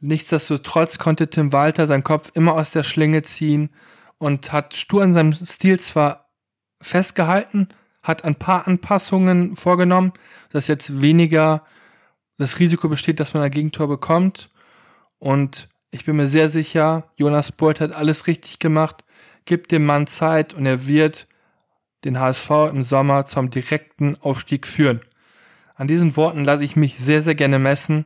Nichtsdestotrotz 0.00 0.98
konnte 0.98 1.30
Tim 1.30 1.52
Walter 1.52 1.86
seinen 1.86 2.02
Kopf 2.02 2.32
immer 2.34 2.54
aus 2.54 2.72
der 2.72 2.82
Schlinge 2.82 3.22
ziehen 3.22 3.70
und 4.18 4.50
hat 4.50 4.74
stur 4.74 5.04
an 5.04 5.12
seinem 5.12 5.32
Stil 5.34 5.78
zwar 5.78 6.21
festgehalten, 6.82 7.68
hat 8.02 8.24
ein 8.24 8.34
paar 8.34 8.66
Anpassungen 8.66 9.56
vorgenommen, 9.56 10.12
dass 10.50 10.68
jetzt 10.68 11.00
weniger 11.00 11.64
das 12.38 12.58
Risiko 12.58 12.88
besteht, 12.88 13.20
dass 13.20 13.34
man 13.34 13.42
ein 13.42 13.50
Gegentor 13.50 13.88
bekommt. 13.88 14.48
Und 15.18 15.68
ich 15.90 16.04
bin 16.04 16.16
mir 16.16 16.28
sehr 16.28 16.48
sicher, 16.48 17.10
Jonas 17.16 17.52
Bolt 17.52 17.80
hat 17.80 17.94
alles 17.94 18.26
richtig 18.26 18.58
gemacht, 18.58 19.04
gibt 19.44 19.70
dem 19.70 19.84
Mann 19.84 20.06
Zeit 20.06 20.54
und 20.54 20.66
er 20.66 20.86
wird 20.86 21.26
den 22.04 22.18
HSV 22.18 22.50
im 22.70 22.82
Sommer 22.82 23.26
zum 23.26 23.50
direkten 23.50 24.16
Aufstieg 24.20 24.66
führen. 24.66 25.00
An 25.74 25.86
diesen 25.86 26.16
Worten 26.16 26.44
lasse 26.44 26.64
ich 26.64 26.76
mich 26.76 26.98
sehr, 26.98 27.22
sehr 27.22 27.34
gerne 27.34 27.58
messen, 27.58 28.04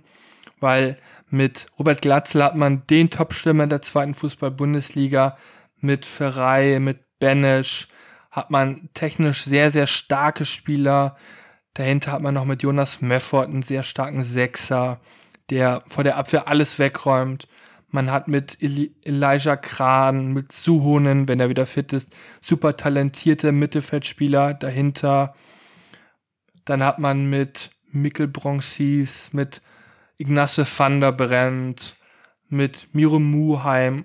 weil 0.61 0.99
mit 1.31 1.67
Robert 1.79 2.03
Glatzel 2.03 2.45
hat 2.45 2.57
man 2.57 2.87
den 2.87 3.11
Top-Stürmer 3.11 3.67
der 3.67 3.83
zweiten 3.83 4.15
Fußball-Bundesliga, 4.15 5.37
mit 5.81 6.05
Ferrei, 6.05 6.79
mit 6.81 7.01
Benesch, 7.19 7.89
hat 8.37 8.51
man 8.51 8.91
technisch 8.93 9.45
sehr, 9.45 9.71
sehr 9.71 9.87
starke 9.87 10.45
Spieler. 10.45 11.17
Dahinter 11.73 12.13
hat 12.13 12.21
man 12.21 12.35
noch 12.35 12.45
mit 12.45 12.63
Jonas 12.63 13.01
Mefford 13.01 13.49
einen 13.49 13.63
sehr 13.63 13.83
starken 13.83 14.23
Sechser, 14.23 15.01
der 15.49 15.83
vor 15.89 16.05
der 16.05 16.19
Abwehr 16.19 16.47
alles 16.47 16.79
wegräumt. 16.79 17.49
Man 17.89 18.11
hat 18.11 18.29
mit 18.29 18.61
Eli 18.61 18.95
Elijah 19.05 19.57
Kran, 19.57 20.35
mit 20.35 20.53
Suhonen, 20.53 21.29
wenn 21.29 21.41
er 21.41 21.49
wieder 21.49 21.65
fit 21.65 21.95
ist, 21.95 22.15
super 22.43 22.77
talentierte 22.77 23.53
Mittelfeldspieler 23.53 24.53
dahinter. 24.53 25.35
Dann 26.67 26.83
hat 26.83 26.99
man 26.99 27.31
mit 27.31 27.71
Mikkel 27.91 28.29
Bronxis, 28.29 29.33
mit 29.33 29.63
Ignace 30.19 30.67
van 30.77 31.01
der 31.01 31.13
Brent, 31.13 31.95
mit 32.49 32.93
Miro 32.93 33.19
Muheim 33.19 34.05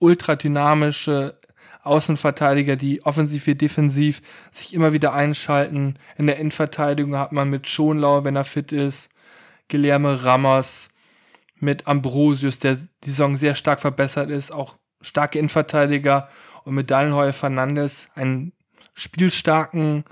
ultra 0.00 0.34
dynamische 0.34 1.38
Außenverteidiger, 1.82 2.76
die 2.76 3.04
offensiv 3.04 3.46
wie 3.46 3.54
defensiv 3.54 4.22
sich 4.50 4.74
immer 4.74 4.92
wieder 4.92 5.14
einschalten. 5.14 5.98
In 6.16 6.26
der 6.26 6.38
Innenverteidigung 6.38 7.16
hat 7.16 7.32
man 7.32 7.48
mit 7.48 7.68
Schonlau, 7.68 8.24
wenn 8.24 8.36
er 8.36 8.44
fit 8.44 8.72
ist, 8.72 9.10
Guillermo 9.68 10.12
Ramos, 10.12 10.88
mit 11.60 11.86
Ambrosius, 11.86 12.58
der 12.58 12.76
die 13.04 13.10
Saison 13.10 13.36
sehr 13.36 13.54
stark 13.54 13.80
verbessert 13.80 14.30
ist, 14.30 14.50
auch 14.50 14.76
starke 15.02 15.38
Innenverteidiger 15.38 16.28
und 16.64 16.74
mit 16.74 16.90
Dallenheuer 16.90 17.32
Fernandes 17.32 18.08
einen 18.14 18.52
spielstarken 18.94 20.04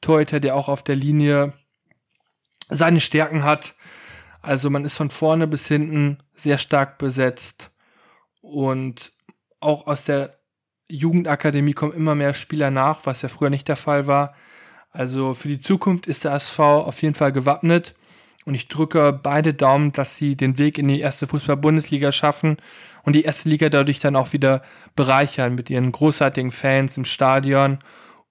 Torhüter, 0.00 0.40
der 0.40 0.56
auch 0.56 0.68
auf 0.68 0.82
der 0.82 0.96
Linie 0.96 1.52
seine 2.68 3.00
Stärken 3.00 3.44
hat. 3.44 3.74
Also 4.42 4.68
man 4.70 4.84
ist 4.84 4.96
von 4.96 5.10
vorne 5.10 5.46
bis 5.46 5.68
hinten 5.68 6.18
sehr 6.34 6.58
stark 6.58 6.98
besetzt 6.98 7.70
und 8.40 9.12
auch 9.60 9.86
aus 9.86 10.04
der 10.04 10.38
Jugendakademie 10.88 11.72
kommen 11.72 11.92
immer 11.92 12.14
mehr 12.14 12.34
Spieler 12.34 12.70
nach, 12.70 13.00
was 13.04 13.22
ja 13.22 13.28
früher 13.28 13.50
nicht 13.50 13.68
der 13.68 13.76
Fall 13.76 14.06
war. 14.06 14.34
Also 14.90 15.34
für 15.34 15.48
die 15.48 15.58
Zukunft 15.58 16.06
ist 16.06 16.24
der 16.24 16.32
SV 16.32 16.82
auf 16.82 17.02
jeden 17.02 17.14
Fall 17.14 17.32
gewappnet 17.32 17.94
und 18.44 18.54
ich 18.54 18.68
drücke 18.68 19.12
beide 19.12 19.54
Daumen, 19.54 19.92
dass 19.92 20.16
sie 20.16 20.36
den 20.36 20.58
Weg 20.58 20.78
in 20.78 20.88
die 20.88 21.00
erste 21.00 21.26
Fußball-Bundesliga 21.26 22.12
schaffen 22.12 22.58
und 23.02 23.14
die 23.14 23.24
erste 23.24 23.48
Liga 23.48 23.68
dadurch 23.68 23.98
dann 23.98 24.16
auch 24.16 24.32
wieder 24.32 24.62
bereichern 24.94 25.54
mit 25.54 25.70
ihren 25.70 25.90
großartigen 25.90 26.50
Fans 26.50 26.96
im 26.96 27.04
Stadion 27.04 27.78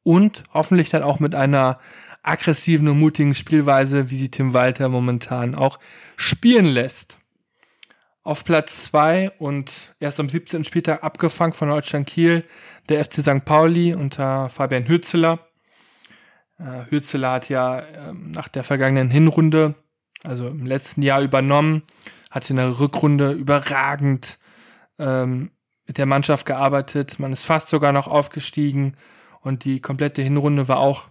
und 0.04 0.44
hoffentlich 0.54 0.89
dann 0.89 1.04
auch 1.04 1.20
mit 1.20 1.36
einer 1.36 1.80
aggressiven 2.22 2.88
und 2.88 3.00
mutigen 3.00 3.36
Spielweise, 3.36 4.10
wie 4.10 4.16
sie 4.16 4.32
Tim 4.32 4.54
Walter 4.54 4.88
momentan 4.88 5.56
auch 5.56 5.80
spielen 6.16 6.66
lässt. 6.66 7.18
Auf 8.26 8.46
Platz 8.46 8.84
zwei 8.84 9.32
und 9.38 9.94
erst 10.00 10.22
am 10.22 10.30
17. 10.30 10.64
Spieltag 10.64 11.04
abgefangen 11.04 11.52
von 11.52 11.70
Holstein 11.70 12.06
Kiel, 12.06 12.46
der 12.88 13.04
FC 13.04 13.16
St. 13.16 13.44
Pauli 13.44 13.94
unter 13.94 14.48
Fabian 14.48 14.88
Hürzeler. 14.88 15.40
Äh, 16.58 16.90
Hürzeler 16.90 17.34
hat 17.34 17.50
ja 17.50 17.80
äh, 17.80 18.14
nach 18.14 18.48
der 18.48 18.64
vergangenen 18.64 19.10
Hinrunde, 19.10 19.76
also 20.24 20.48
im 20.48 20.66
letzten 20.66 21.02
Jahr 21.02 21.22
übernommen, 21.22 21.84
hat 22.32 22.50
in 22.50 22.56
der 22.56 22.80
Rückrunde 22.80 23.34
überragend 23.34 24.40
ähm, 25.00 25.52
mit 25.86 25.98
der 25.98 26.06
Mannschaft 26.06 26.46
gearbeitet. 26.46 27.20
Man 27.20 27.34
ist 27.34 27.44
fast 27.44 27.68
sogar 27.68 27.92
noch 27.92 28.08
aufgestiegen 28.08 28.96
und 29.42 29.66
die 29.66 29.82
komplette 29.82 30.22
Hinrunde 30.22 30.70
war 30.70 30.78
auch 30.78 31.10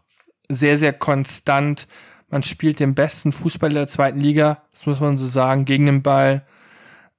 sehr, 0.48 0.78
sehr 0.78 0.94
konstant. 0.94 1.88
Man 2.30 2.42
spielt 2.42 2.80
den 2.80 2.94
besten 2.94 3.32
Fußball 3.32 3.68
der 3.68 3.86
zweiten 3.86 4.18
Liga, 4.18 4.62
das 4.72 4.86
muss 4.86 5.00
man 5.00 5.18
so 5.18 5.26
sagen, 5.26 5.66
gegen 5.66 5.84
den 5.84 6.02
Ball. 6.02 6.46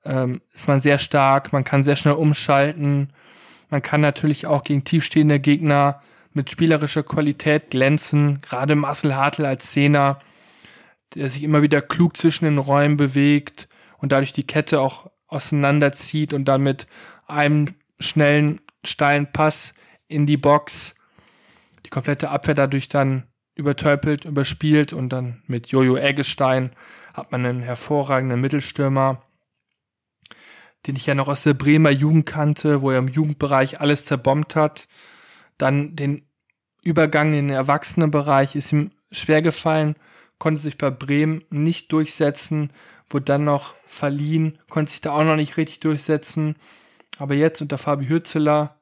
Ähm, 0.05 0.41
ist 0.53 0.67
man 0.67 0.81
sehr 0.81 0.97
stark, 0.97 1.53
man 1.53 1.63
kann 1.63 1.83
sehr 1.83 1.95
schnell 1.95 2.15
umschalten. 2.15 3.13
Man 3.69 3.81
kann 3.81 4.01
natürlich 4.01 4.45
auch 4.45 4.63
gegen 4.63 4.83
tiefstehende 4.83 5.39
Gegner 5.39 6.01
mit 6.33 6.49
spielerischer 6.49 7.03
Qualität 7.03 7.71
glänzen. 7.71 8.41
Gerade 8.41 8.75
Marcel 8.75 9.15
Hartl 9.15 9.45
als 9.45 9.71
Zehner, 9.71 10.19
der 11.15 11.29
sich 11.29 11.43
immer 11.43 11.61
wieder 11.61 11.81
klug 11.81 12.17
zwischen 12.17 12.45
den 12.45 12.57
Räumen 12.57 12.97
bewegt 12.97 13.67
und 13.97 14.11
dadurch 14.11 14.33
die 14.33 14.45
Kette 14.45 14.81
auch 14.81 15.09
auseinanderzieht 15.27 16.33
und 16.33 16.45
dann 16.45 16.61
mit 16.61 16.87
einem 17.27 17.75
schnellen, 17.99 18.61
steilen 18.83 19.31
Pass 19.31 19.73
in 20.07 20.25
die 20.25 20.37
Box 20.37 20.95
die 21.85 21.89
komplette 21.89 22.29
Abwehr 22.29 22.55
dadurch 22.55 22.87
dann 22.89 23.23
übertöpelt, 23.55 24.25
überspielt 24.25 24.93
und 24.93 25.09
dann 25.09 25.43
mit 25.47 25.67
Jojo 25.67 25.95
Eggestein 25.97 26.71
hat 27.13 27.31
man 27.31 27.45
einen 27.45 27.61
hervorragenden 27.61 28.41
Mittelstürmer, 28.41 29.21
den 30.85 30.95
ich 30.95 31.05
ja 31.05 31.15
noch 31.15 31.27
aus 31.27 31.43
der 31.43 31.53
Bremer 31.53 31.91
Jugend 31.91 32.25
kannte, 32.25 32.81
wo 32.81 32.91
er 32.91 32.99
im 32.99 33.07
Jugendbereich 33.07 33.79
alles 33.79 34.05
zerbombt 34.05 34.55
hat. 34.55 34.87
Dann 35.57 35.95
den 35.95 36.25
Übergang 36.83 37.29
in 37.29 37.47
den 37.47 37.55
Erwachsenenbereich 37.55 38.55
ist 38.55 38.73
ihm 38.73 38.91
schwer 39.11 39.41
gefallen, 39.41 39.95
konnte 40.39 40.59
sich 40.59 40.77
bei 40.77 40.89
Bremen 40.89 41.43
nicht 41.49 41.91
durchsetzen, 41.93 42.73
wurde 43.09 43.25
dann 43.25 43.45
noch 43.45 43.75
verliehen, 43.85 44.59
konnte 44.69 44.91
sich 44.91 45.01
da 45.01 45.11
auch 45.11 45.23
noch 45.23 45.37
nicht 45.37 45.55
richtig 45.55 45.79
durchsetzen. 45.79 46.55
Aber 47.17 47.35
jetzt 47.35 47.61
unter 47.61 47.77
Fabi 47.77 48.07
Hürzeler 48.07 48.75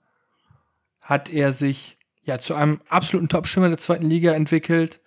hat 1.02 1.30
er 1.30 1.54
sich 1.54 1.98
ja 2.24 2.40
zu 2.40 2.56
einem 2.56 2.82
absoluten 2.88 3.30
Top-Schimmer 3.30 3.70
der 3.70 3.78
zweiten 3.78 4.10
Liga 4.10 4.32
entwickelt. 4.32 5.02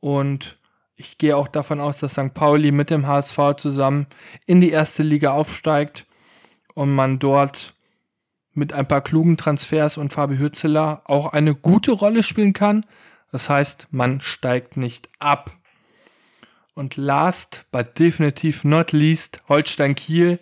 Und 0.00 0.58
ich 0.96 1.18
gehe 1.18 1.36
auch 1.36 1.48
davon 1.48 1.80
aus, 1.80 1.98
dass 1.98 2.12
St. 2.12 2.32
Pauli 2.32 2.72
mit 2.72 2.88
dem 2.88 3.06
HSV 3.06 3.56
zusammen 3.56 4.06
in 4.46 4.60
die 4.60 4.70
erste 4.70 5.02
Liga 5.02 5.32
aufsteigt 5.32 6.06
und 6.74 6.92
man 6.94 7.18
dort 7.18 7.74
mit 8.54 8.72
ein 8.72 8.86
paar 8.86 9.00
klugen 9.00 9.36
Transfers 9.36 9.96
und 9.96 10.12
Fabi 10.12 10.36
Hürzeler 10.36 11.02
auch 11.04 11.32
eine 11.32 11.54
gute 11.54 11.92
Rolle 11.92 12.22
spielen 12.22 12.52
kann. 12.52 12.84
Das 13.30 13.48
heißt, 13.48 13.88
man 13.90 14.20
steigt 14.20 14.76
nicht 14.76 15.08
ab. 15.18 15.56
Und 16.74 16.96
last 16.96 17.64
but 17.70 17.98
definitiv 17.98 18.64
not 18.64 18.92
least 18.92 19.42
Holstein 19.48 19.94
Kiel, 19.94 20.38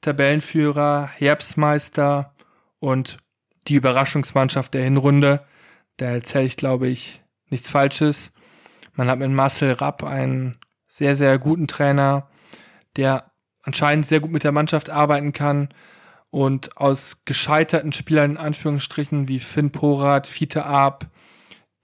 Tabellenführer, 0.00 1.08
Herbstmeister 1.12 2.34
und 2.78 3.18
die 3.68 3.74
Überraschungsmannschaft 3.74 4.74
der 4.74 4.84
Hinrunde. 4.84 5.44
Da 5.96 6.06
erzähle 6.06 6.46
ich, 6.46 6.56
glaube 6.56 6.88
ich, 6.88 7.20
nichts 7.50 7.68
Falsches. 7.68 8.32
Man 8.94 9.08
hat 9.08 9.18
mit 9.18 9.30
Marcel 9.30 9.72
Rapp 9.72 10.02
einen 10.02 10.58
sehr, 10.88 11.14
sehr 11.14 11.38
guten 11.38 11.68
Trainer, 11.68 12.28
der 12.96 13.29
anscheinend 13.62 14.06
sehr 14.06 14.20
gut 14.20 14.30
mit 14.30 14.44
der 14.44 14.52
Mannschaft 14.52 14.90
arbeiten 14.90 15.32
kann 15.32 15.68
und 16.30 16.76
aus 16.76 17.24
gescheiterten 17.24 17.92
Spielern 17.92 18.32
in 18.32 18.36
Anführungsstrichen 18.36 19.28
wie 19.28 19.40
Finn 19.40 19.70
Porat, 19.70 20.26
Fiete 20.26 20.64
Ab, 20.64 21.06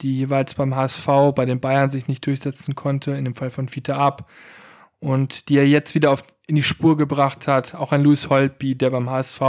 die 0.00 0.16
jeweils 0.16 0.54
beim 0.54 0.74
HSV 0.74 1.06
bei 1.34 1.44
den 1.44 1.60
Bayern 1.60 1.88
sich 1.88 2.06
nicht 2.06 2.26
durchsetzen 2.26 2.74
konnte, 2.74 3.12
in 3.12 3.24
dem 3.24 3.34
Fall 3.34 3.50
von 3.50 3.68
Fiete 3.68 3.96
Ab, 3.96 4.30
und 4.98 5.48
die 5.48 5.58
er 5.58 5.66
jetzt 5.66 5.94
wieder 5.94 6.10
auf, 6.10 6.24
in 6.46 6.54
die 6.54 6.62
Spur 6.62 6.96
gebracht 6.96 7.48
hat. 7.48 7.74
Auch 7.74 7.92
ein 7.92 8.02
Louis 8.02 8.28
Holtby, 8.30 8.76
der 8.76 8.90
beim 8.90 9.10
HSV 9.10 9.40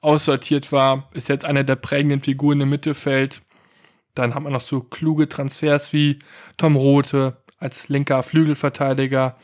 aussortiert 0.00 0.72
war, 0.72 1.08
ist 1.12 1.28
jetzt 1.28 1.44
einer 1.44 1.64
der 1.64 1.76
prägenden 1.76 2.20
Figuren 2.20 2.60
im 2.60 2.70
Mittelfeld. 2.70 3.42
Dann 4.14 4.34
hat 4.34 4.42
man 4.42 4.52
noch 4.52 4.60
so 4.60 4.80
kluge 4.80 5.28
Transfers 5.28 5.92
wie 5.92 6.18
Tom 6.56 6.76
Rote 6.76 7.38
als 7.58 7.88
linker 7.88 8.22
Flügelverteidiger, 8.22 9.36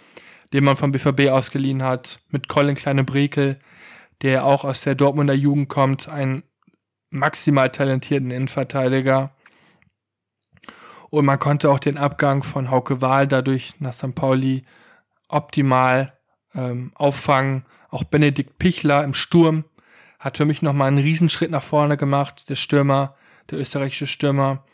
den 0.52 0.64
man 0.64 0.76
vom 0.76 0.92
BVB 0.92 1.30
ausgeliehen 1.30 1.82
hat, 1.82 2.20
mit 2.28 2.48
Colin 2.48 2.74
Kleine 2.74 3.04
Brekel, 3.04 3.58
der 4.22 4.44
auch 4.44 4.64
aus 4.64 4.80
der 4.80 4.94
Dortmunder 4.94 5.34
Jugend 5.34 5.68
kommt, 5.68 6.08
einen 6.08 6.42
maximal 7.10 7.70
talentierten 7.70 8.30
Innenverteidiger. 8.30 9.34
Und 11.10 11.24
man 11.24 11.38
konnte 11.38 11.70
auch 11.70 11.78
den 11.78 11.96
Abgang 11.96 12.42
von 12.42 12.70
Hauke 12.70 13.00
Wahl 13.00 13.26
dadurch 13.26 13.74
nach 13.78 13.94
St. 13.94 14.14
Pauli 14.14 14.62
optimal 15.28 16.12
ähm, 16.54 16.92
auffangen. 16.94 17.64
Auch 17.90 18.04
Benedikt 18.04 18.58
Pichler 18.58 19.04
im 19.04 19.14
Sturm 19.14 19.64
hat 20.18 20.36
für 20.36 20.44
mich 20.44 20.62
nochmal 20.62 20.88
einen 20.88 20.98
Riesenschritt 20.98 21.50
nach 21.50 21.62
vorne 21.62 21.96
gemacht. 21.96 22.48
Der 22.48 22.56
Stürmer, 22.56 23.14
der 23.50 23.58
österreichische 23.58 24.06
Stürmer, 24.06 24.64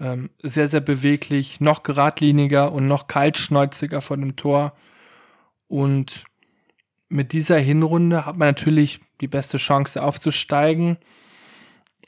ähm, 0.00 0.30
sehr, 0.42 0.66
sehr 0.66 0.80
beweglich, 0.80 1.60
noch 1.60 1.82
geradliniger 1.82 2.72
und 2.72 2.88
noch 2.88 3.06
kaltschnäuziger 3.06 4.00
vor 4.00 4.16
dem 4.16 4.36
Tor. 4.36 4.72
Und 5.70 6.24
mit 7.08 7.32
dieser 7.32 7.56
Hinrunde 7.56 8.26
hat 8.26 8.36
man 8.36 8.48
natürlich 8.48 8.98
die 9.20 9.28
beste 9.28 9.56
Chance 9.56 10.02
aufzusteigen. 10.02 10.98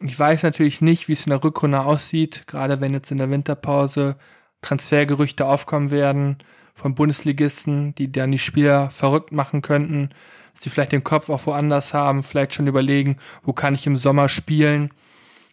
Ich 0.01 0.19
weiß 0.19 0.43
natürlich 0.43 0.81
nicht, 0.81 1.07
wie 1.07 1.13
es 1.13 1.27
in 1.27 1.31
der 1.31 1.45
Rückrunde 1.45 1.81
aussieht, 1.83 2.43
gerade 2.49 2.81
wenn 2.81 2.93
jetzt 2.93 3.13
in 3.13 3.19
der 3.19 3.31
Winterpause 3.31 4.17
Transfergerüchte 4.63 5.47
aufkommen 5.47 5.93
werden 5.93 6.39
von 6.75 6.97
Bundesligisten, 6.97 7.95
die 7.95 8.11
dann 8.11 8.33
die 8.33 8.41
Spieler 8.41 8.91
verrückt 8.91 9.31
machen 9.31 9.63
könnten, 9.63 10.11
dass 10.55 10.65
sie 10.65 10.71
vielleicht 10.71 10.91
den 10.91 11.05
Kopf 11.05 11.31
auch 11.31 11.47
woanders 11.47 11.95
haben, 11.95 12.25
vielleicht 12.25 12.55
schon 12.55 12.67
überlegen, 12.67 13.17
wo 13.45 13.53
kann 13.53 13.77
ich 13.77 13.87
im 13.87 13.97
Sommer 13.97 14.29
spielen, 14.29 14.91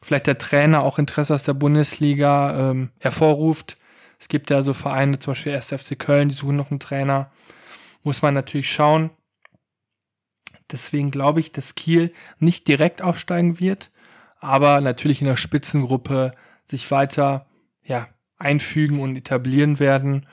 vielleicht 0.02 0.26
der 0.26 0.40
Trainer 0.40 0.82
auch 0.82 0.98
Interesse 0.98 1.36
aus 1.36 1.44
der 1.44 1.54
Bundesliga 1.54 2.72
ähm, 2.72 2.90
hervorruft. 2.98 3.78
Es 4.20 4.30
gibt 4.30 4.50
ja 4.50 4.64
so 4.64 4.74
Vereine, 4.74 5.20
zum 5.20 5.32
Beispiel 5.32 5.54
1. 5.54 5.68
FC 5.68 6.00
Köln, 6.00 6.30
die 6.30 6.36
suchen 6.36 6.56
noch 6.56 6.72
einen 6.72 6.80
Trainer. 6.80 7.30
Muss 8.04 8.22
man 8.22 8.34
natürlich 8.34 8.72
schauen. 8.72 9.12
Deswegen 10.72 11.12
glaube 11.12 11.40
ich, 11.40 11.52
dass 11.52 11.76
Kiel 11.76 12.14
nicht 12.38 12.68
direkt 12.68 13.02
aufsteigen 13.02 13.60
wird, 13.60 13.92
aber 14.40 14.82
natürlich 14.82 15.22
in 15.22 15.28
der 15.28 15.38
Spitzengruppe 15.38 16.34
sich 16.64 16.90
weiter 16.92 17.48
ja, 17.84 18.08
einfügen 18.38 19.00
und 19.00 19.16
etablieren 19.16 19.80
werden. 19.80 20.28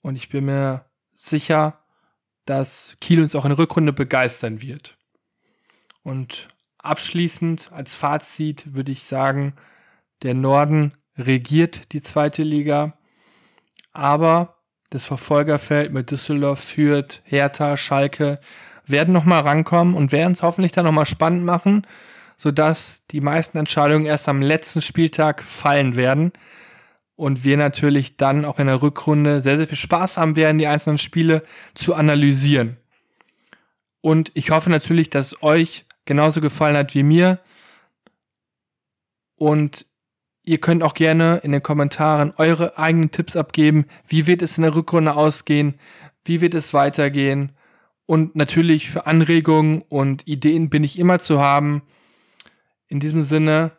Und 0.00 0.16
ich 0.16 0.28
bin 0.28 0.46
mir 0.46 0.86
sicher, 1.14 1.80
dass 2.44 2.96
Kiel 3.00 3.22
uns 3.22 3.34
auch 3.34 3.44
in 3.44 3.50
der 3.50 3.58
Rückrunde 3.58 3.92
begeistern 3.92 4.62
wird. 4.62 4.96
Und 6.02 6.48
abschließend 6.78 7.72
als 7.72 7.94
Fazit 7.94 8.74
würde 8.74 8.92
ich 8.92 9.06
sagen, 9.06 9.54
der 10.22 10.34
Norden 10.34 10.92
regiert 11.16 11.92
die 11.92 12.02
zweite 12.02 12.42
Liga, 12.42 12.96
aber 13.92 14.56
das 14.94 15.04
Verfolgerfeld 15.04 15.92
mit 15.92 16.12
Düsseldorf, 16.12 16.60
Fürth, 16.60 17.20
Hertha, 17.24 17.76
Schalke 17.76 18.38
werden 18.86 19.12
nochmal 19.12 19.40
rankommen 19.40 19.94
und 19.94 20.12
werden 20.12 20.34
es 20.34 20.42
hoffentlich 20.42 20.70
dann 20.70 20.84
nochmal 20.84 21.04
spannend 21.04 21.44
machen, 21.44 21.84
sodass 22.36 23.02
die 23.10 23.20
meisten 23.20 23.58
Entscheidungen 23.58 24.06
erst 24.06 24.28
am 24.28 24.40
letzten 24.40 24.80
Spieltag 24.82 25.42
fallen 25.42 25.96
werden 25.96 26.32
und 27.16 27.42
wir 27.42 27.56
natürlich 27.56 28.16
dann 28.16 28.44
auch 28.44 28.60
in 28.60 28.68
der 28.68 28.82
Rückrunde 28.82 29.40
sehr, 29.40 29.56
sehr 29.56 29.66
viel 29.66 29.76
Spaß 29.76 30.16
haben 30.16 30.36
werden, 30.36 30.58
die 30.58 30.68
einzelnen 30.68 30.98
Spiele 30.98 31.42
zu 31.74 31.94
analysieren. 31.94 32.76
Und 34.00 34.30
ich 34.34 34.52
hoffe 34.52 34.70
natürlich, 34.70 35.10
dass 35.10 35.32
es 35.32 35.42
euch 35.42 35.86
genauso 36.04 36.40
gefallen 36.40 36.76
hat 36.76 36.94
wie 36.94 37.02
mir. 37.02 37.40
Und 39.34 39.86
ihr 40.44 40.58
könnt 40.58 40.82
auch 40.82 40.94
gerne 40.94 41.40
in 41.42 41.52
den 41.52 41.62
Kommentaren 41.62 42.32
eure 42.36 42.78
eigenen 42.78 43.10
Tipps 43.10 43.36
abgeben. 43.36 43.86
Wie 44.06 44.26
wird 44.26 44.42
es 44.42 44.56
in 44.56 44.62
der 44.62 44.74
Rückrunde 44.74 45.16
ausgehen? 45.16 45.74
Wie 46.24 46.40
wird 46.40 46.54
es 46.54 46.74
weitergehen? 46.74 47.52
Und 48.06 48.36
natürlich 48.36 48.90
für 48.90 49.06
Anregungen 49.06 49.82
und 49.88 50.26
Ideen 50.28 50.68
bin 50.68 50.84
ich 50.84 50.98
immer 50.98 51.20
zu 51.20 51.40
haben. 51.40 51.82
In 52.88 53.00
diesem 53.00 53.22
Sinne, 53.22 53.72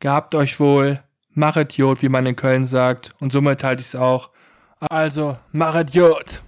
gehabt 0.00 0.34
euch 0.34 0.58
wohl, 0.58 1.02
machet 1.30 1.74
Jod, 1.74 2.02
wie 2.02 2.08
man 2.08 2.26
in 2.26 2.36
Köln 2.36 2.66
sagt. 2.66 3.14
Und 3.20 3.30
somit 3.30 3.62
halte 3.62 3.80
ich 3.80 3.88
es 3.88 3.96
auch. 3.96 4.30
Also, 4.80 5.36
machet 5.52 5.94
Jod! 5.94 6.42